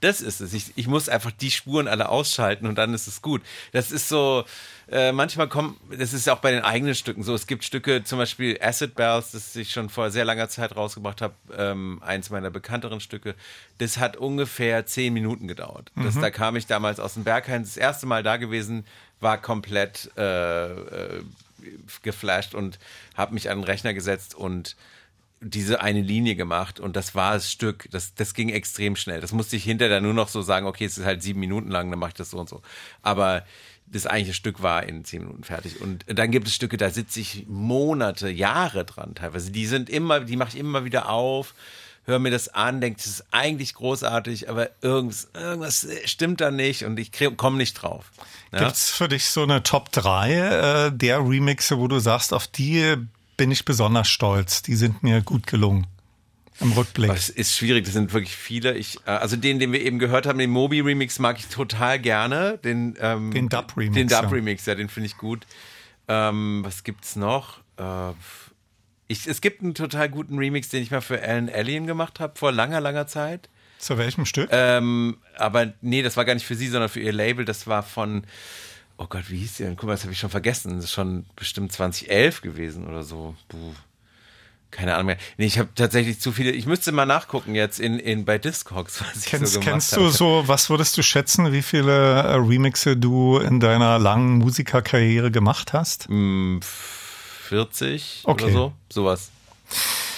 [0.00, 0.52] das ist es.
[0.52, 3.42] Ich, ich muss einfach die Spuren alle ausschalten und dann ist es gut.
[3.72, 4.44] Das ist so,
[4.88, 7.34] äh, manchmal kommt, das ist ja auch bei den eigenen Stücken so.
[7.34, 11.22] Es gibt Stücke, zum Beispiel Acid Bells, das ich schon vor sehr langer Zeit rausgebracht
[11.22, 13.34] habe, ähm, eins meiner bekannteren Stücke.
[13.78, 15.90] Das hat ungefähr zehn Minuten gedauert.
[15.96, 16.20] Das, mhm.
[16.20, 18.84] Da kam ich damals aus dem Berghain, das erste Mal da gewesen,
[19.20, 21.22] war komplett äh, äh,
[22.02, 22.78] geflasht und
[23.16, 24.76] habe mich an den Rechner gesetzt und
[25.40, 27.88] diese eine Linie gemacht und das war das Stück.
[27.90, 29.20] Das, das ging extrem schnell.
[29.20, 31.90] Das musste ich hinterher nur noch so sagen, okay, es ist halt sieben Minuten lang,
[31.90, 32.62] dann mache ich das so und so.
[33.02, 33.44] Aber
[33.86, 35.80] das eigentliche Stück war in zehn Minuten fertig.
[35.80, 39.50] Und dann gibt es Stücke, da sitze ich Monate, Jahre dran teilweise.
[39.52, 41.54] Die sind immer, die mache ich immer wieder auf,
[42.04, 46.84] höre mir das an, denke, das ist eigentlich großartig, aber irgendwas, irgendwas stimmt da nicht
[46.84, 48.10] und ich komme nicht drauf.
[48.52, 48.60] Ja?
[48.60, 52.46] Gibt es für dich so eine Top 3 äh, der Remixe, wo du sagst, auf
[52.46, 52.96] die
[53.36, 54.62] bin ich besonders stolz.
[54.62, 55.86] Die sind mir gut gelungen.
[56.60, 57.10] Im Rückblick.
[57.10, 58.74] Das ist schwierig, das sind wirklich viele.
[58.76, 62.58] Ich, äh, also den, den wir eben gehört haben, den Mobi-Remix mag ich total gerne.
[62.58, 63.94] Den, ähm, den Dub-Remix.
[63.94, 64.72] Den Dub-Remix, ja.
[64.72, 65.46] ja, den finde ich gut.
[66.08, 67.58] Ähm, was gibt's noch?
[67.76, 68.12] Äh,
[69.08, 72.38] ich, es gibt einen total guten Remix, den ich mal für Alan Alien gemacht habe,
[72.38, 73.50] vor langer, langer Zeit.
[73.78, 74.48] Zu welchem Stück?
[74.50, 77.44] Ähm, aber nee, das war gar nicht für sie, sondern für ihr Label.
[77.44, 78.24] Das war von
[78.98, 79.76] oh Gott, wie hieß die denn?
[79.76, 80.76] Guck mal, das habe ich schon vergessen.
[80.76, 83.34] Das ist schon bestimmt 2011 gewesen oder so.
[83.48, 83.72] Puh.
[84.70, 85.16] Keine Ahnung mehr.
[85.38, 86.50] Nee, ich habe tatsächlich zu viele.
[86.50, 89.96] Ich müsste mal nachgucken jetzt in, in bei Discogs, was ich kennst, so gemacht Kennst
[89.96, 95.30] du so, was würdest du schätzen, wie viele äh, Remixe du in deiner langen Musikerkarriere
[95.30, 96.08] gemacht hast?
[96.10, 98.44] 40 okay.
[98.44, 98.72] oder so.
[98.90, 99.30] Sowas.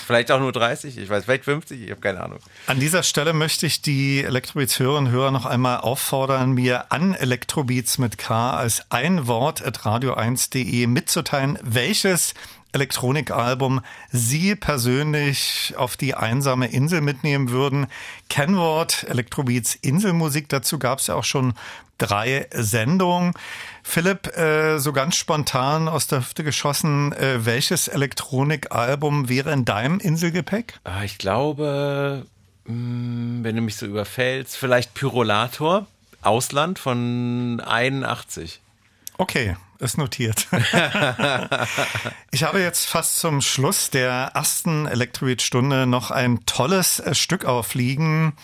[0.08, 2.38] Vielleicht auch nur 30, ich weiß, vielleicht 50, ich habe keine Ahnung.
[2.66, 7.12] An dieser Stelle möchte ich die Elektrobeats Hörerinnen und Hörer noch einmal auffordern, mir an
[7.12, 12.32] Elektrobeats mit K als ein Wort at radio1.de mitzuteilen, welches
[12.72, 17.86] Elektronikalbum Sie persönlich auf die einsame Insel mitnehmen würden.
[18.30, 21.52] Kennwort Elektrobeats Inselmusik, dazu gab es ja auch schon
[21.98, 23.34] drei Sendungen.
[23.88, 29.98] Philipp, äh, so ganz spontan aus der Hüfte geschossen, äh, welches Elektronikalbum wäre in deinem
[29.98, 30.74] Inselgepäck?
[30.84, 32.26] Ah, ich glaube,
[32.66, 35.86] mh, hm, wenn du mich so überfällst, vielleicht Pyrolator,
[36.20, 38.60] Ausland von 81.
[39.16, 40.46] Okay, ist notiert.
[42.30, 48.34] ich habe jetzt fast zum Schluss der ersten Elektrobeat-Stunde noch ein tolles äh, Stück aufliegen.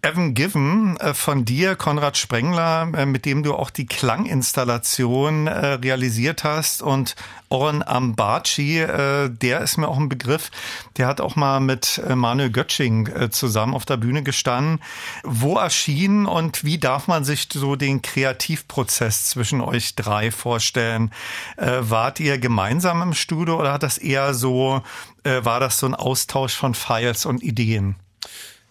[0.00, 5.66] Evan Given äh, von dir, Konrad Sprengler, äh, mit dem du auch die Klanginstallation äh,
[5.74, 7.16] realisiert hast und
[7.50, 10.50] Oren Ambaci, der ist mir auch ein Begriff,
[10.98, 14.80] der hat auch mal mit Manuel Götsching zusammen auf der Bühne gestanden.
[15.24, 21.10] Wo erschien und wie darf man sich so den Kreativprozess zwischen euch drei vorstellen?
[21.56, 24.82] Wart ihr gemeinsam im Studio oder hat das eher so,
[25.24, 27.96] war das so ein Austausch von Files und Ideen?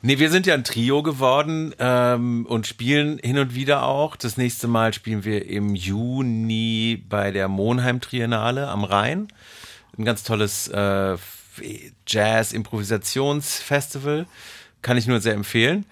[0.04, 4.16] Nee, wir sind ja ein Trio geworden ähm, und spielen hin und wieder auch.
[4.16, 9.28] Das nächste Mal spielen wir im Juni bei der Monheim Triennale am Rhein.
[9.98, 11.18] Ein ganz tolles äh,
[12.06, 14.28] Jazz-Improvisationsfestival.
[14.82, 15.86] Kann ich nur sehr empfehlen.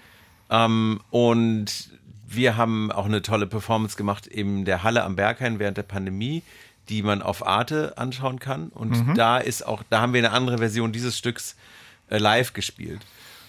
[0.49, 1.89] Ähm, und
[2.27, 6.43] wir haben auch eine tolle Performance gemacht in der Halle am Berghain während der Pandemie,
[6.89, 8.69] die man auf Arte anschauen kann.
[8.69, 9.15] Und Mhm.
[9.15, 11.55] da ist auch, da haben wir eine andere Version dieses Stücks
[12.09, 13.01] äh, live gespielt.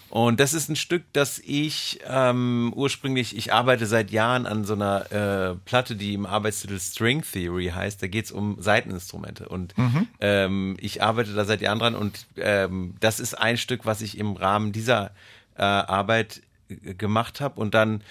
[0.09, 4.73] Und das ist ein Stück, das ich ähm, ursprünglich, ich arbeite seit Jahren an so
[4.73, 8.01] einer äh, Platte, die im Arbeitstitel String Theory heißt.
[8.01, 9.49] Da geht es um Saiteninstrumente.
[9.49, 9.75] Und
[10.21, 14.17] ähm, ich arbeite da seit Jahren dran und ähm, das ist ein Stück, was ich
[14.17, 15.11] im Rahmen dieser
[15.57, 17.59] äh, Arbeit gemacht habe.
[17.59, 18.01] Und dann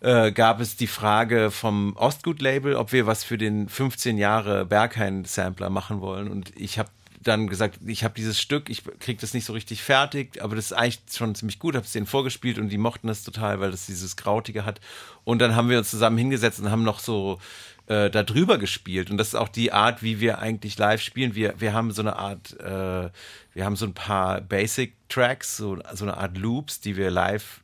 [0.00, 5.70] äh, gab es die Frage vom Ostgut-Label, ob wir was für den 15 Jahre Berghain-Sampler
[5.70, 6.28] machen wollen.
[6.28, 6.90] Und ich habe
[7.24, 10.66] dann gesagt, ich habe dieses Stück, ich krieg das nicht so richtig fertig, aber das
[10.66, 13.70] ist eigentlich schon ziemlich gut, habe es denen vorgespielt und die mochten das total, weil
[13.70, 14.80] das dieses Krautige hat.
[15.24, 17.38] Und dann haben wir uns zusammen hingesetzt und haben noch so
[17.86, 19.10] äh, da drüber gespielt.
[19.10, 21.34] Und das ist auch die Art, wie wir eigentlich live spielen.
[21.34, 23.10] Wir, wir haben so eine Art, äh,
[23.54, 27.60] wir haben so ein paar Basic-Tracks, so, so eine Art Loops, die wir live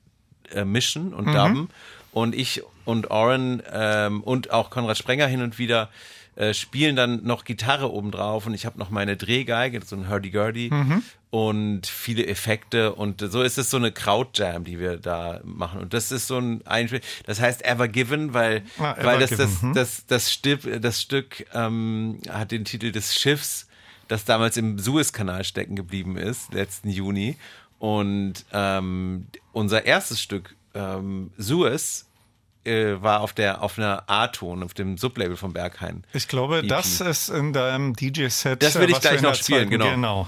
[0.52, 1.70] äh, mischen und dubben.
[2.12, 5.90] Und ich und Oren ähm, und auch Konrad Sprenger hin und wieder
[6.37, 10.70] äh, spielen dann noch Gitarre obendrauf und ich habe noch meine Drehgeige, so ein Hurdy-Gurdy
[11.31, 15.95] und viele Effekte und so ist es so eine Krautjam, die wir da machen und
[15.95, 19.45] das ist so ein Einspiel, das heißt Ever Given, weil, Ah, Ever weil das, Given,
[19.45, 19.74] das, hm.
[19.74, 23.68] das, das, Stück, das Stück ähm, hat den Titel des Schiffs,
[24.09, 27.37] das damals im Suezkanal stecken geblieben ist, letzten Juni
[27.78, 32.09] und ähm, unser erstes Stück ähm, Suez
[32.70, 36.04] äh, war auf der auf einer A-Ton, auf dem Sublabel von Berghain.
[36.12, 36.68] Ich glaube, EP.
[36.68, 38.62] das ist in deinem DJ-Set.
[38.62, 39.90] Das will ich gleich noch spielen, genau.
[39.90, 40.26] genau.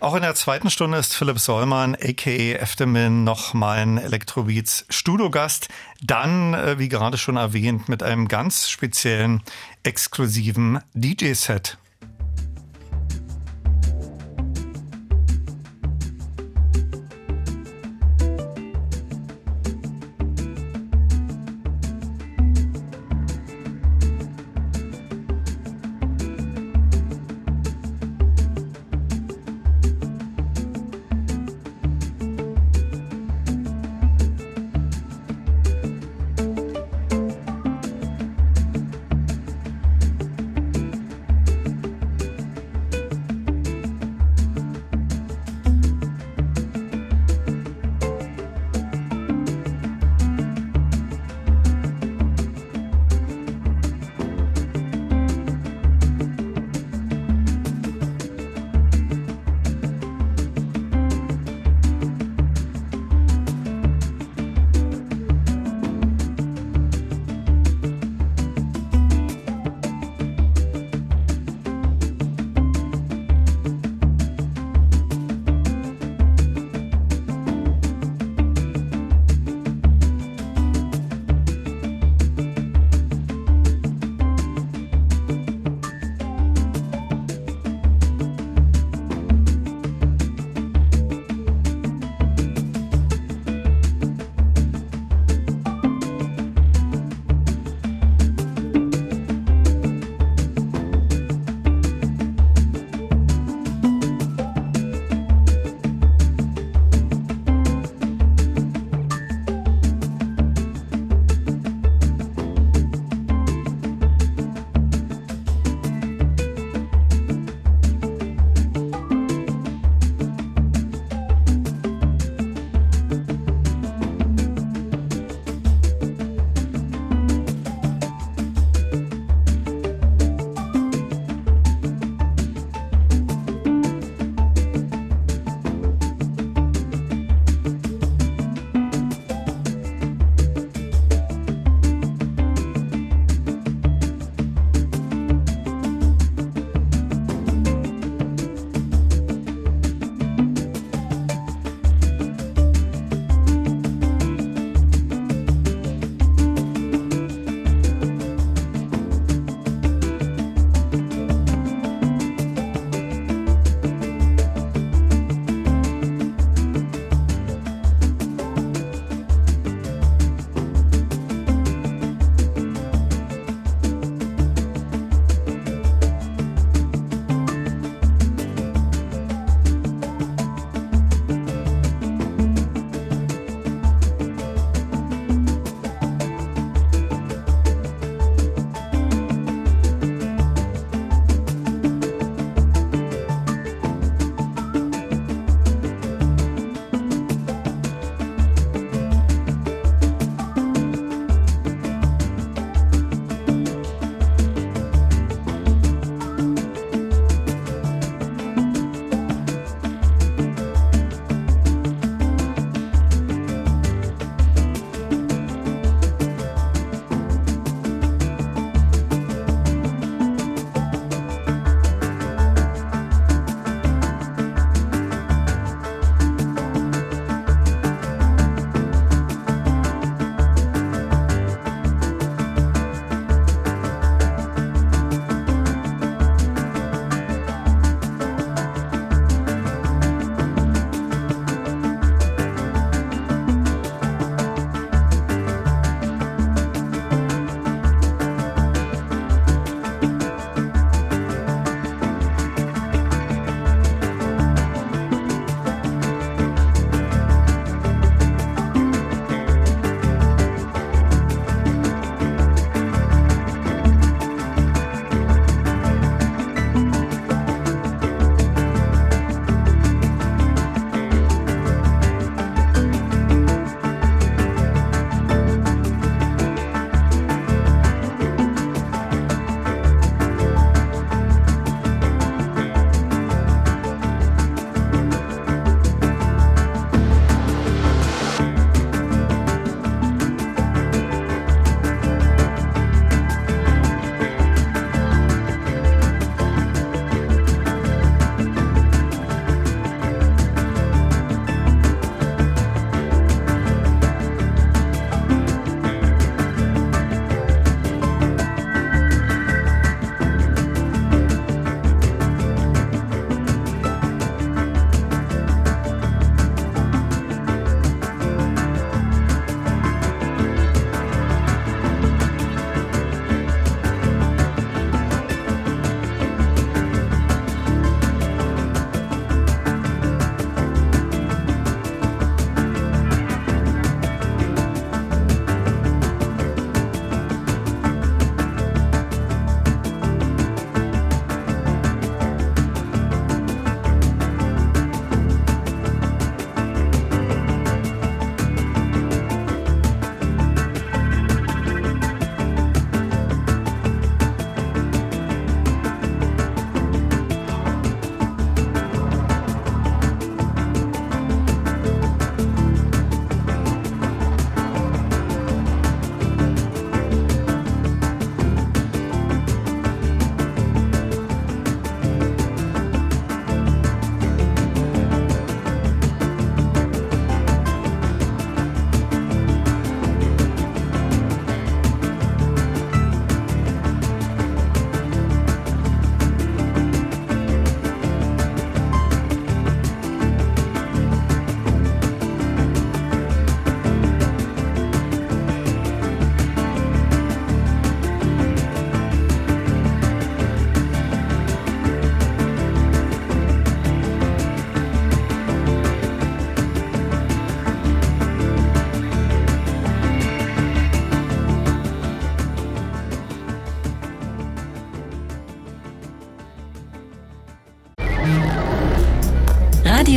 [0.00, 2.58] Auch in der zweiten Stunde ist Philipp Sollmann, a.k.a.
[2.58, 5.68] Eftemin, noch mein Electrobeats Studiogast.
[6.02, 9.42] Dann, äh, wie gerade schon erwähnt, mit einem ganz speziellen,
[9.82, 11.78] exklusiven DJ-Set.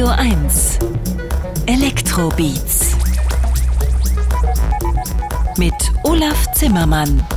[0.08, 0.80] Radio 1
[1.66, 2.96] Elektrobeats
[5.58, 7.28] mit Olaf Zimmermann.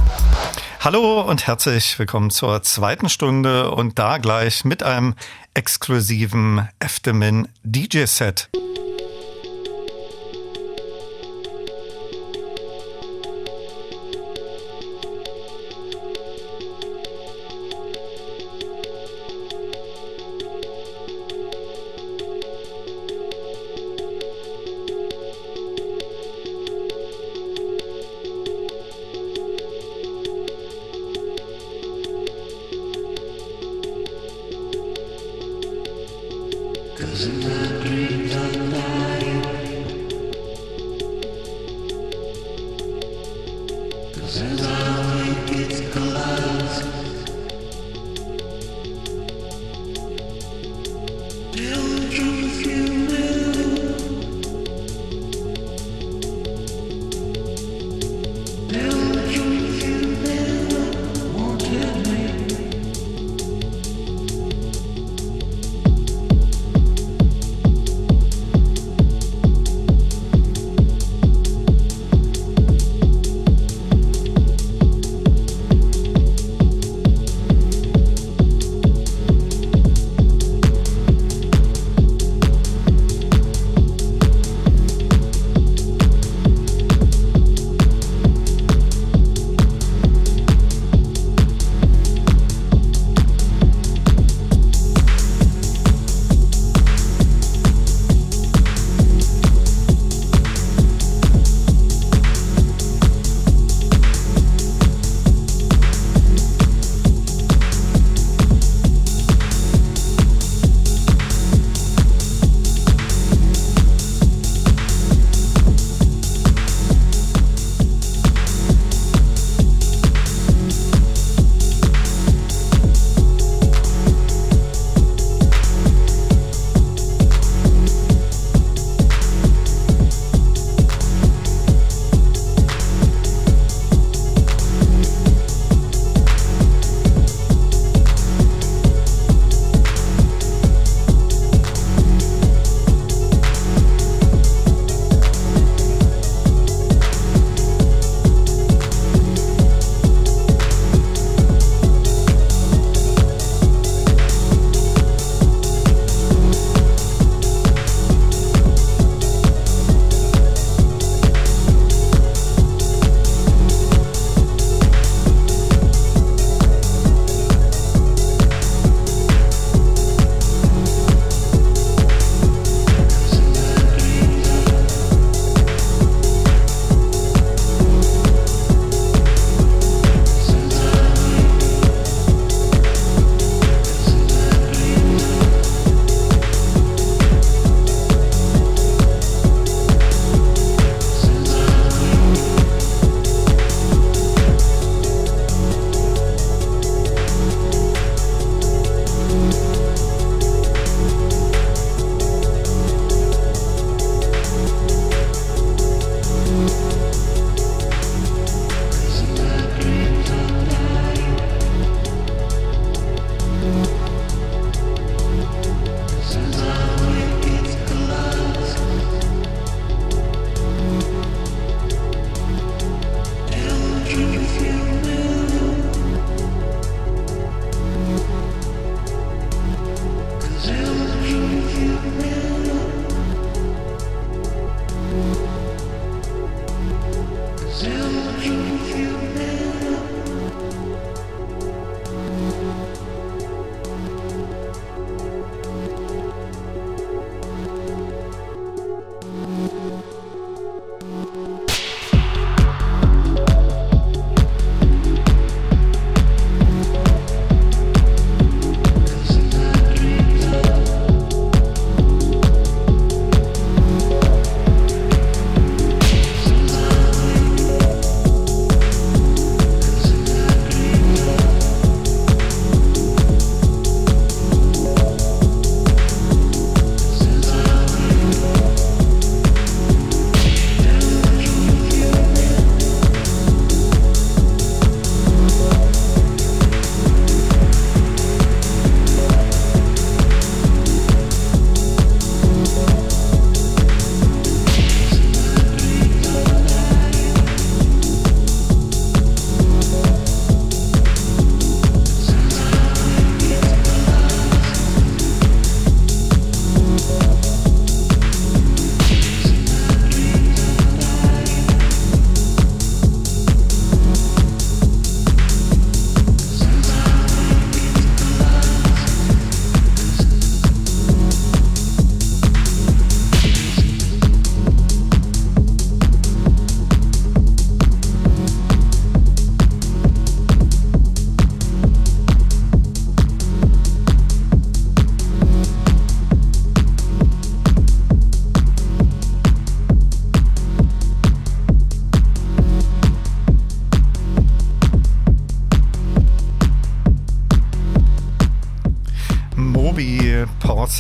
[0.79, 5.17] Hallo und herzlich willkommen zur zweiten Stunde und da gleich mit einem
[5.53, 8.50] exklusiven Eftemin DJ-Set.
[8.50, 8.50] Steel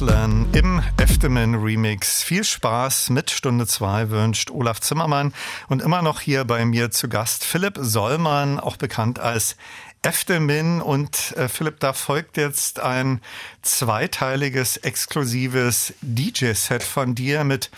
[0.00, 2.22] Porcelain im Efteman Remix.
[2.22, 5.34] Viel Spaß mit Stunde 2 wünscht Olaf Zimmermann
[5.68, 9.56] und immer noch hier bei mir zu Gast Philipp Sollmann, auch bekannt als
[10.00, 13.20] Eftemin und äh, Philipp, da folgt jetzt ein
[13.60, 17.70] zweiteiliges exklusives DJ-Set von dir mit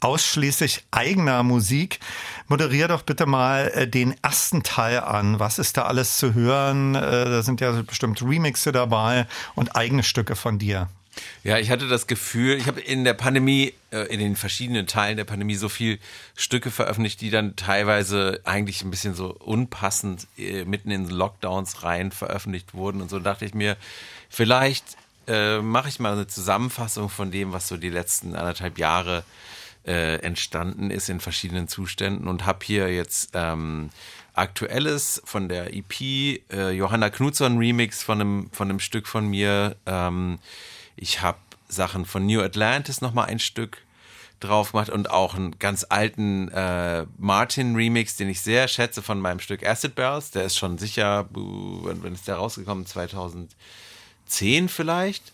[0.00, 2.00] ausschließlich eigener Musik.
[2.48, 5.38] Moderier doch bitte mal äh, den ersten Teil an.
[5.38, 6.96] Was ist da alles zu hören?
[6.96, 10.88] Äh, da sind ja bestimmt Remixe dabei und eigene Stücke von dir.
[11.44, 15.16] Ja, ich hatte das Gefühl, ich habe in der Pandemie, äh, in den verschiedenen Teilen
[15.16, 15.98] der Pandemie so viel
[16.36, 22.74] Stücke veröffentlicht, die dann teilweise eigentlich ein bisschen so unpassend mitten in Lockdowns rein veröffentlicht
[22.74, 23.00] wurden.
[23.00, 23.76] Und so dachte ich mir,
[24.28, 24.96] vielleicht
[25.28, 29.24] äh, mache ich mal eine Zusammenfassung von dem, was so die letzten anderthalb Jahre
[29.86, 33.90] äh, entstanden ist in verschiedenen Zuständen und habe hier jetzt ähm,
[34.34, 39.76] aktuelles von der EP äh, Johanna Knudson Remix von einem von einem Stück von mir.
[39.86, 40.38] Ähm,
[41.00, 41.38] ich habe
[41.68, 43.78] Sachen von New Atlantis noch mal ein Stück
[44.40, 49.20] drauf gemacht und auch einen ganz alten äh, Martin Remix, den ich sehr schätze von
[49.20, 50.30] meinem Stück Acid Bells.
[50.30, 52.86] Der ist schon sicher, wann ist der rausgekommen?
[52.86, 55.32] 2010 vielleicht.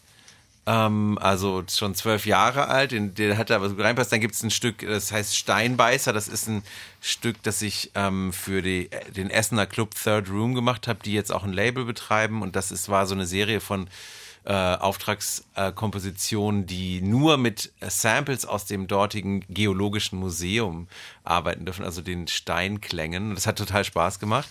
[0.66, 4.10] Ähm, also schon zwölf Jahre alt, in, der hat da was reinpasst.
[4.10, 6.14] Dann gibt es ein Stück, das heißt Steinbeißer.
[6.14, 6.62] Das ist ein
[7.02, 11.30] Stück, das ich ähm, für die, den Essener Club Third Room gemacht habe, die jetzt
[11.30, 12.40] auch ein Label betreiben.
[12.40, 13.88] Und das ist, war so eine Serie von
[14.44, 20.86] äh, Auftragskompositionen, die nur mit Samples aus dem dortigen Geologischen Museum
[21.24, 23.34] arbeiten dürfen, also den Steinklängen.
[23.34, 24.48] Das hat total Spaß gemacht.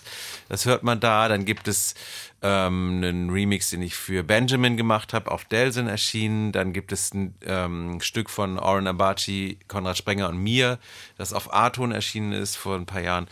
[0.48, 1.28] Das hört man da.
[1.28, 1.94] Dann gibt es
[2.42, 6.50] ähm, einen Remix, den ich für Benjamin gemacht habe, auf Delsen erschienen.
[6.50, 10.80] Dann gibt es ein ähm, Stück von Oren Abachi, Konrad Sprenger und mir,
[11.16, 13.28] das auf Arton erschienen ist vor ein paar Jahren.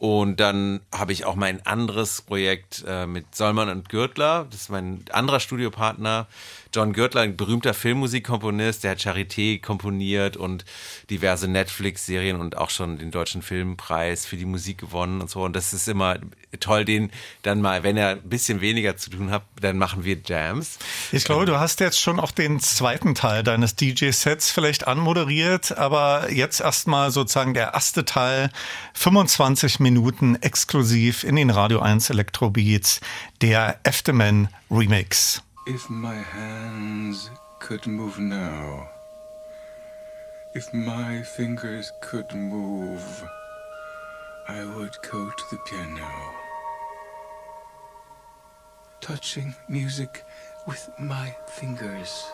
[0.00, 4.46] Und dann habe ich auch mein anderes Projekt äh, mit Solman und Gürtler.
[4.50, 6.26] Das ist mein anderer Studiopartner.
[6.72, 10.64] John Gürtler, ein berühmter Filmmusikkomponist, der hat Charité komponiert und
[11.10, 15.42] diverse Netflix-Serien und auch schon den Deutschen Filmpreis für die Musik gewonnen und so.
[15.42, 16.18] Und das ist immer
[16.60, 17.10] toll, den
[17.42, 20.78] dann mal, wenn er ein bisschen weniger zu tun hat, dann machen wir Jams.
[21.12, 26.30] Ich glaube, du hast jetzt schon auch den zweiten Teil deines DJ-Sets vielleicht anmoderiert, aber
[26.30, 28.50] jetzt erstmal sozusagen der erste Teil,
[28.94, 33.00] 25 Minuten exklusiv in den Radio 1 Electrobeats,
[33.40, 35.42] der Efteman Remix.
[35.72, 38.88] If my hands could move now,
[40.52, 43.24] if my fingers could move,
[44.48, 46.10] I would go to the piano,
[49.00, 50.24] touching music
[50.66, 52.26] with my fingers,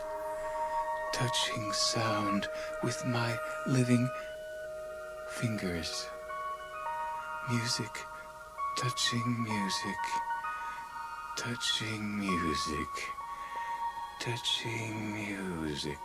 [1.13, 2.49] touching sound
[2.83, 4.09] with my living
[5.29, 6.07] fingers,
[7.51, 7.95] music,
[8.79, 10.03] touching music,
[11.37, 13.16] touching music
[14.19, 15.99] touching music.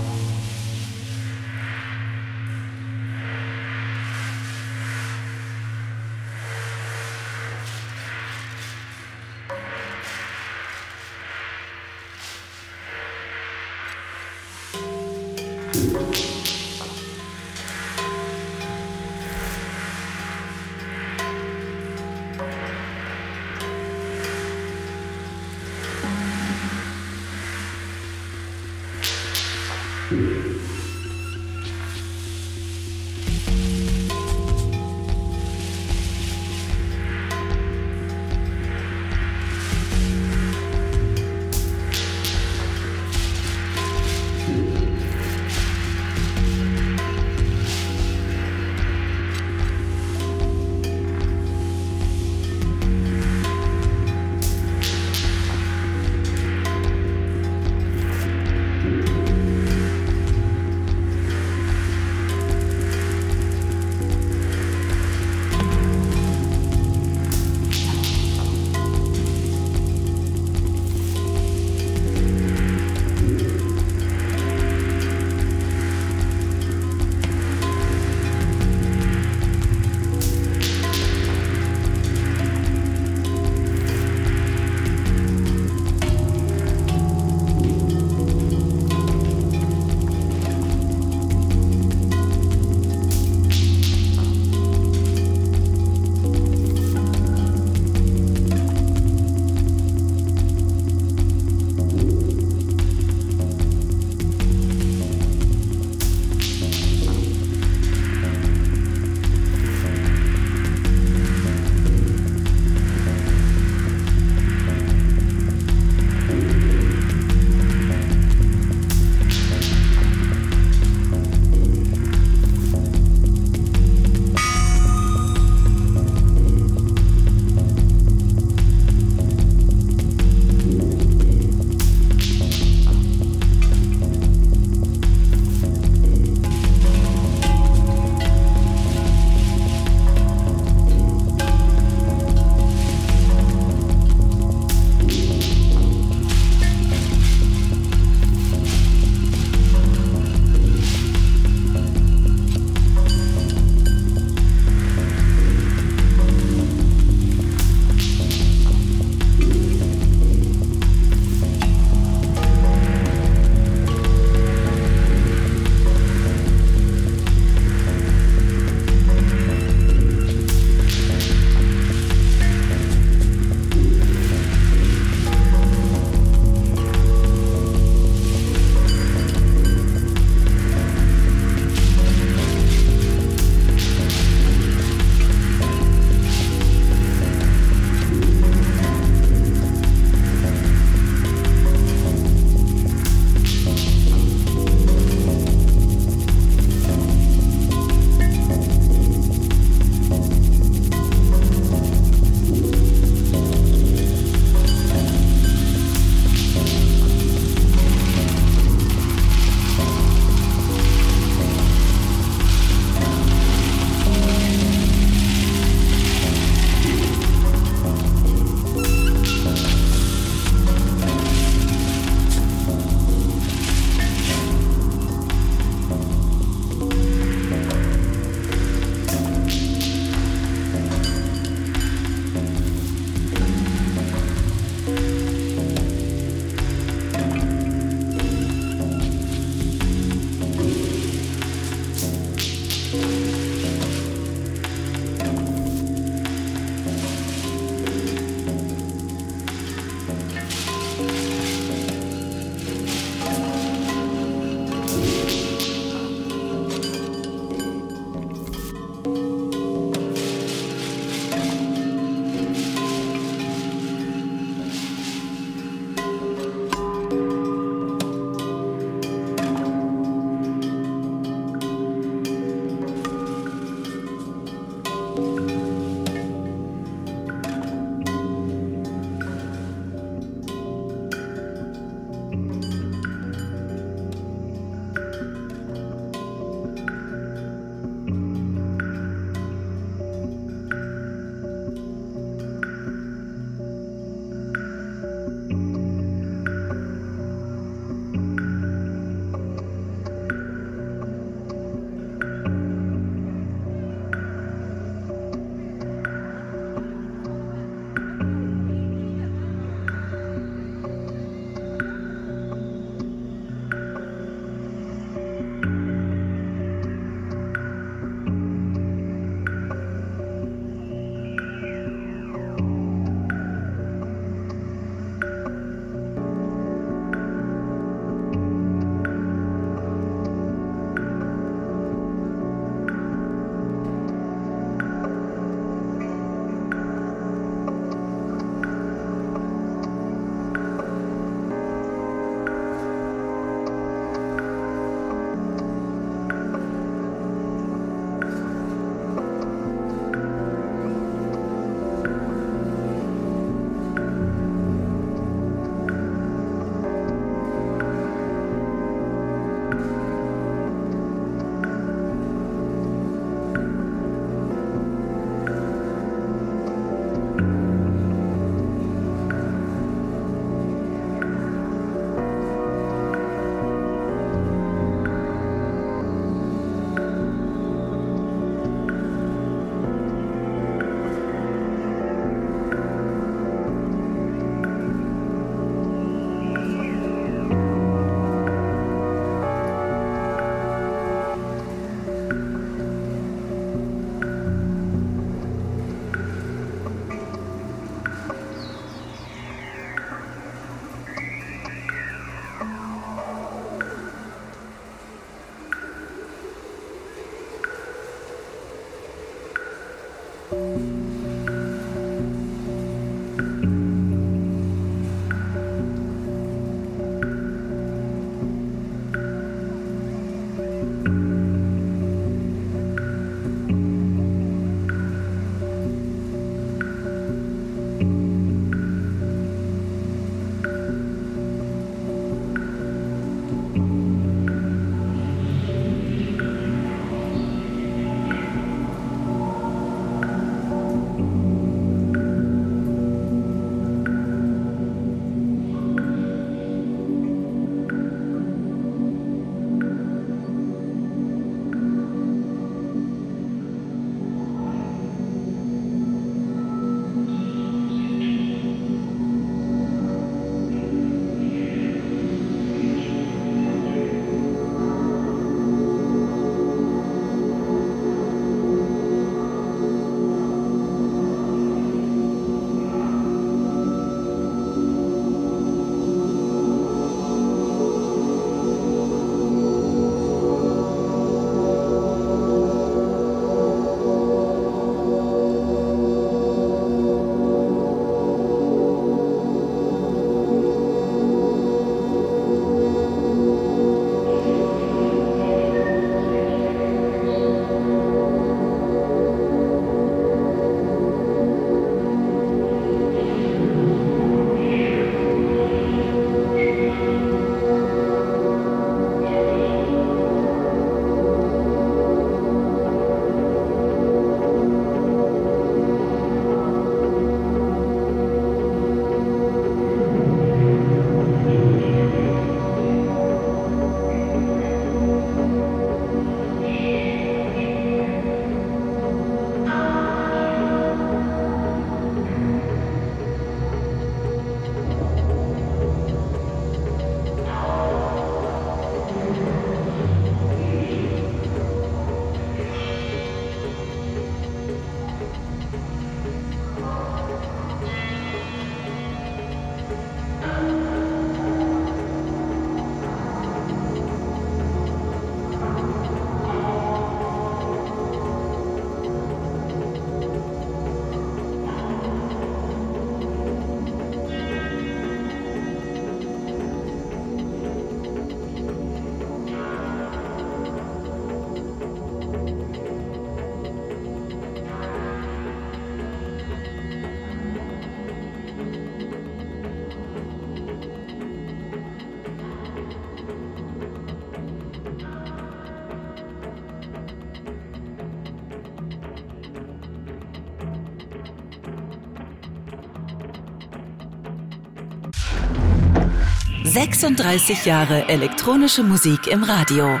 [596.72, 600.00] 36 Jahre elektronische Musik im Radio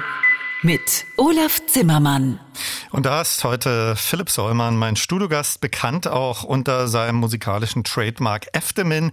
[0.62, 2.40] mit Olaf Zimmermann.
[2.90, 9.12] Und da ist heute Philipp Sollmann, mein Studiogast, bekannt auch unter seinem musikalischen Trademark Eftemin.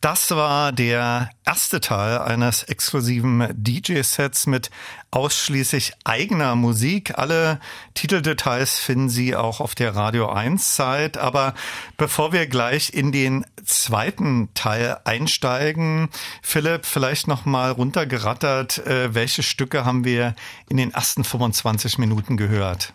[0.00, 4.70] Das war der erste Teil eines exklusiven DJ-Sets mit
[5.10, 7.18] ausschließlich eigener Musik.
[7.18, 7.60] Alle
[7.94, 11.16] Titeldetails finden Sie auch auf der Radio 1 Zeit.
[11.16, 11.54] Aber
[11.96, 16.10] bevor wir gleich in den zweiten Teil einsteigen,
[16.42, 20.34] Philipp, vielleicht noch mal runtergerattert, äh, welche Stücke haben wir
[20.68, 22.92] in den ersten 25 Minuten gehört?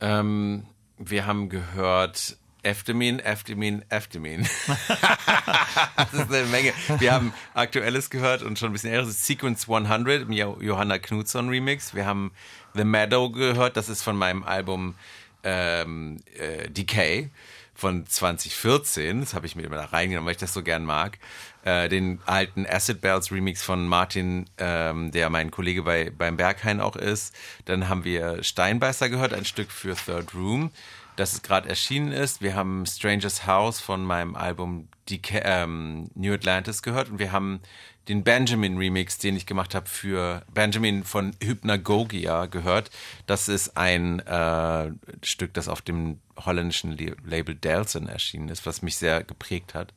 [0.00, 0.64] Ähm,
[0.98, 4.48] wir haben gehört Eftemin, Eftemin, Eftemin.
[5.96, 6.72] das ist eine Menge.
[6.98, 9.26] Wir haben Aktuelles gehört und schon ein bisschen älteres.
[9.26, 11.94] Sequence 100 im Johanna Knudson Remix.
[11.94, 12.32] Wir haben
[12.74, 13.76] The Meadow gehört.
[13.76, 14.94] Das ist von meinem Album
[15.42, 17.30] ähm, äh, Decay
[17.74, 19.20] von 2014.
[19.20, 21.18] Das habe ich mir immer da reingenommen, weil ich das so gern mag.
[21.64, 26.80] Äh, den alten Acid Bells Remix von Martin, ähm, der mein Kollege bei, beim Berghain
[26.80, 27.34] auch ist.
[27.64, 30.70] Dann haben wir Steinbeißer gehört, ein Stück für Third Room
[31.16, 32.42] dass es gerade erschienen ist.
[32.42, 37.60] Wir haben Stranger's House von meinem Album Deca ähm, New Atlantis gehört und wir haben
[38.08, 42.90] den Benjamin Remix, den ich gemacht habe für Benjamin von Hypnagogia gehört.
[43.26, 44.90] Das ist ein äh,
[45.22, 49.94] Stück, das auf dem holländischen Label Delson erschienen ist, was mich sehr geprägt hat.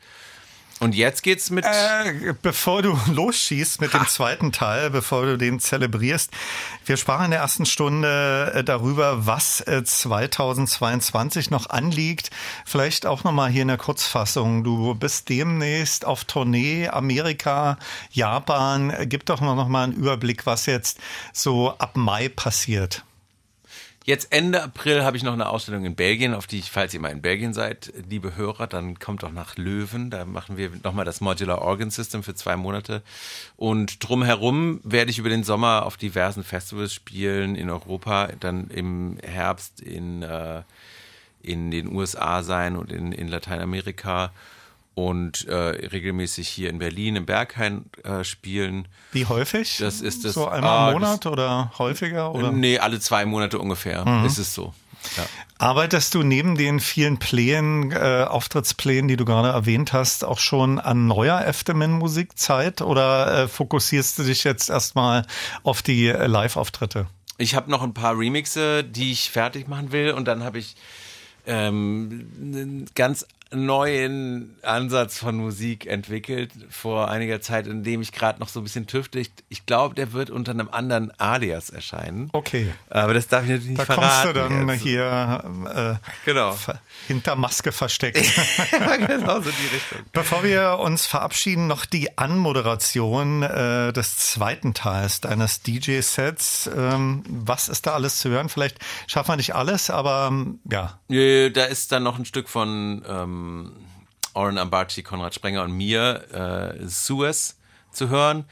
[0.80, 1.66] Und jetzt geht's mit.
[1.66, 3.99] Äh, bevor du losschießt mit ha.
[3.99, 6.32] dem zweiten Teil, bevor du den zelebrierst,
[6.86, 12.30] wir sprachen in der ersten Stunde äh, darüber, was 2022 äh, noch anliegt.
[12.66, 14.64] Vielleicht auch nochmal hier in der Kurzfassung.
[14.64, 17.80] Du bist demnächst auf Tournee, Amerika,
[18.12, 18.94] Japan.
[19.06, 20.99] Gib doch noch mal einen Überblick, was jetzt
[21.34, 23.04] so ab Mai passiert.
[24.08, 27.02] Jetzt Ende April habe ich noch eine Ausstellung in Belgien, auf die ich, falls ihr
[27.02, 30.10] mal in Belgien seid, liebe Hörer, dann kommt doch nach Löwen.
[30.10, 33.04] Da machen wir nochmal das Modular Organ System für zwei Monate.
[33.58, 39.18] Und drumherum werde ich über den Sommer auf diversen Festivals spielen in Europa, dann im
[39.22, 40.62] Herbst in, äh,
[41.42, 44.32] in den USA sein und in, in Lateinamerika
[44.98, 48.88] und äh, regelmäßig hier in Berlin im Berghain äh, spielen.
[49.11, 49.78] Wie häufig?
[49.78, 50.34] Das ist das.
[50.34, 52.34] So einmal ah, im Monat das, oder häufiger?
[52.34, 52.52] Oder?
[52.52, 54.03] Nee, alle zwei Monate ungefähr.
[54.03, 54.26] Mhm.
[54.26, 54.74] Ist es so.
[55.15, 55.24] Ja.
[55.60, 60.80] Arbeitest du neben den vielen Plänen, äh, Auftrittsplänen, die du gerade erwähnt hast, auch schon
[60.80, 65.28] an neuer Eftemin-Musikzeit oder äh, fokussierst du dich jetzt erstmal
[65.61, 67.06] auf die äh, Live-Auftritte?
[67.38, 70.76] Ich habe noch ein paar Remixe, die ich fertig machen will und dann habe ich
[71.45, 78.40] ähm, einen ganz neuen Ansatz von Musik entwickelt vor einiger Zeit, in dem ich gerade
[78.40, 79.19] noch so ein bisschen tüfte.
[79.19, 82.30] Ich, ich glaube, der wird unter einem anderen Alias erscheinen.
[82.34, 82.68] Okay.
[82.90, 84.34] Aber das darf ich natürlich nicht da verraten.
[84.34, 84.82] Da kommst du dann jetzt.
[84.82, 86.57] hier äh, genau.
[87.07, 88.18] hinter Maske versteckt.
[89.07, 89.99] genau so die Richtung.
[90.11, 96.69] Bevor wir uns verabschieden, noch die Anmoderation äh, des zweiten Teils deines DJ-Sets.
[96.76, 98.49] Ähm, was ist da alles zu hören?
[98.49, 100.99] Vielleicht schaffen wir nicht alles, aber ähm, ja.
[101.07, 103.37] Da ist dann noch ein Stück von ähm,
[104.34, 107.58] Oren Ambachi, Konrad Sprenger und mir äh, Suez
[107.92, 108.46] zu hören.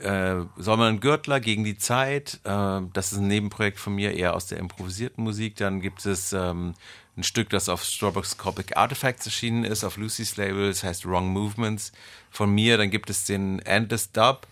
[0.00, 2.40] Äh, Sommer Gürtler gegen die Zeit.
[2.44, 5.56] Äh, das ist ein Nebenprojekt von mir, eher aus der improvisierten Musik.
[5.56, 6.74] Dann gibt es ähm,
[7.16, 11.92] ein Stück, das auf Stroboscopic Artifacts erschienen ist, auf Lucy's Label, das heißt Wrong Movements
[12.30, 12.76] von mir.
[12.76, 14.46] Dann gibt es den Endless Dub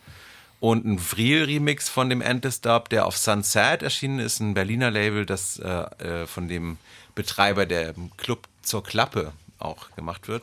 [0.60, 5.26] und ein Vril-Remix von dem Endless Dub, der auf Sunset erschienen ist, ein Berliner Label,
[5.26, 6.78] das äh, von dem
[7.14, 9.32] Betreiber der Club zur Klappe
[9.64, 10.42] auch gemacht wird.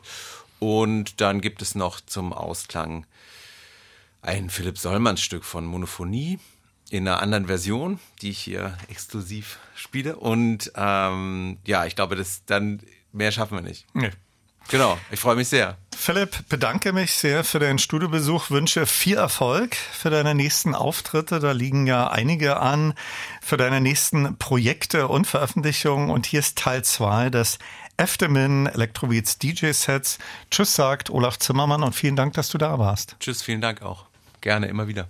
[0.59, 3.05] Und dann gibt es noch zum Ausklang
[4.21, 6.39] ein Philipp Sollmanns Stück von Monophonie
[6.89, 10.15] in einer anderen Version, die ich hier exklusiv spiele.
[10.15, 12.81] Und ähm, ja, ich glaube, das dann
[13.11, 13.85] mehr schaffen wir nicht.
[13.93, 14.11] Nee.
[14.69, 15.77] Genau, ich freue mich sehr.
[15.95, 21.39] Philipp, bedanke mich sehr für deinen Studiobesuch, wünsche viel Erfolg für deine nächsten Auftritte.
[21.39, 22.93] Da liegen ja einige an
[23.41, 26.11] für deine nächsten Projekte und Veröffentlichungen.
[26.11, 27.57] Und hier ist Teil zwei des
[27.99, 30.19] Eftemin Electrobeats DJ Sets.
[30.49, 33.17] Tschüss, sagt Olaf Zimmermann und vielen Dank, dass du da warst.
[33.19, 34.05] Tschüss, vielen Dank auch.
[34.39, 35.09] Gerne, immer wieder.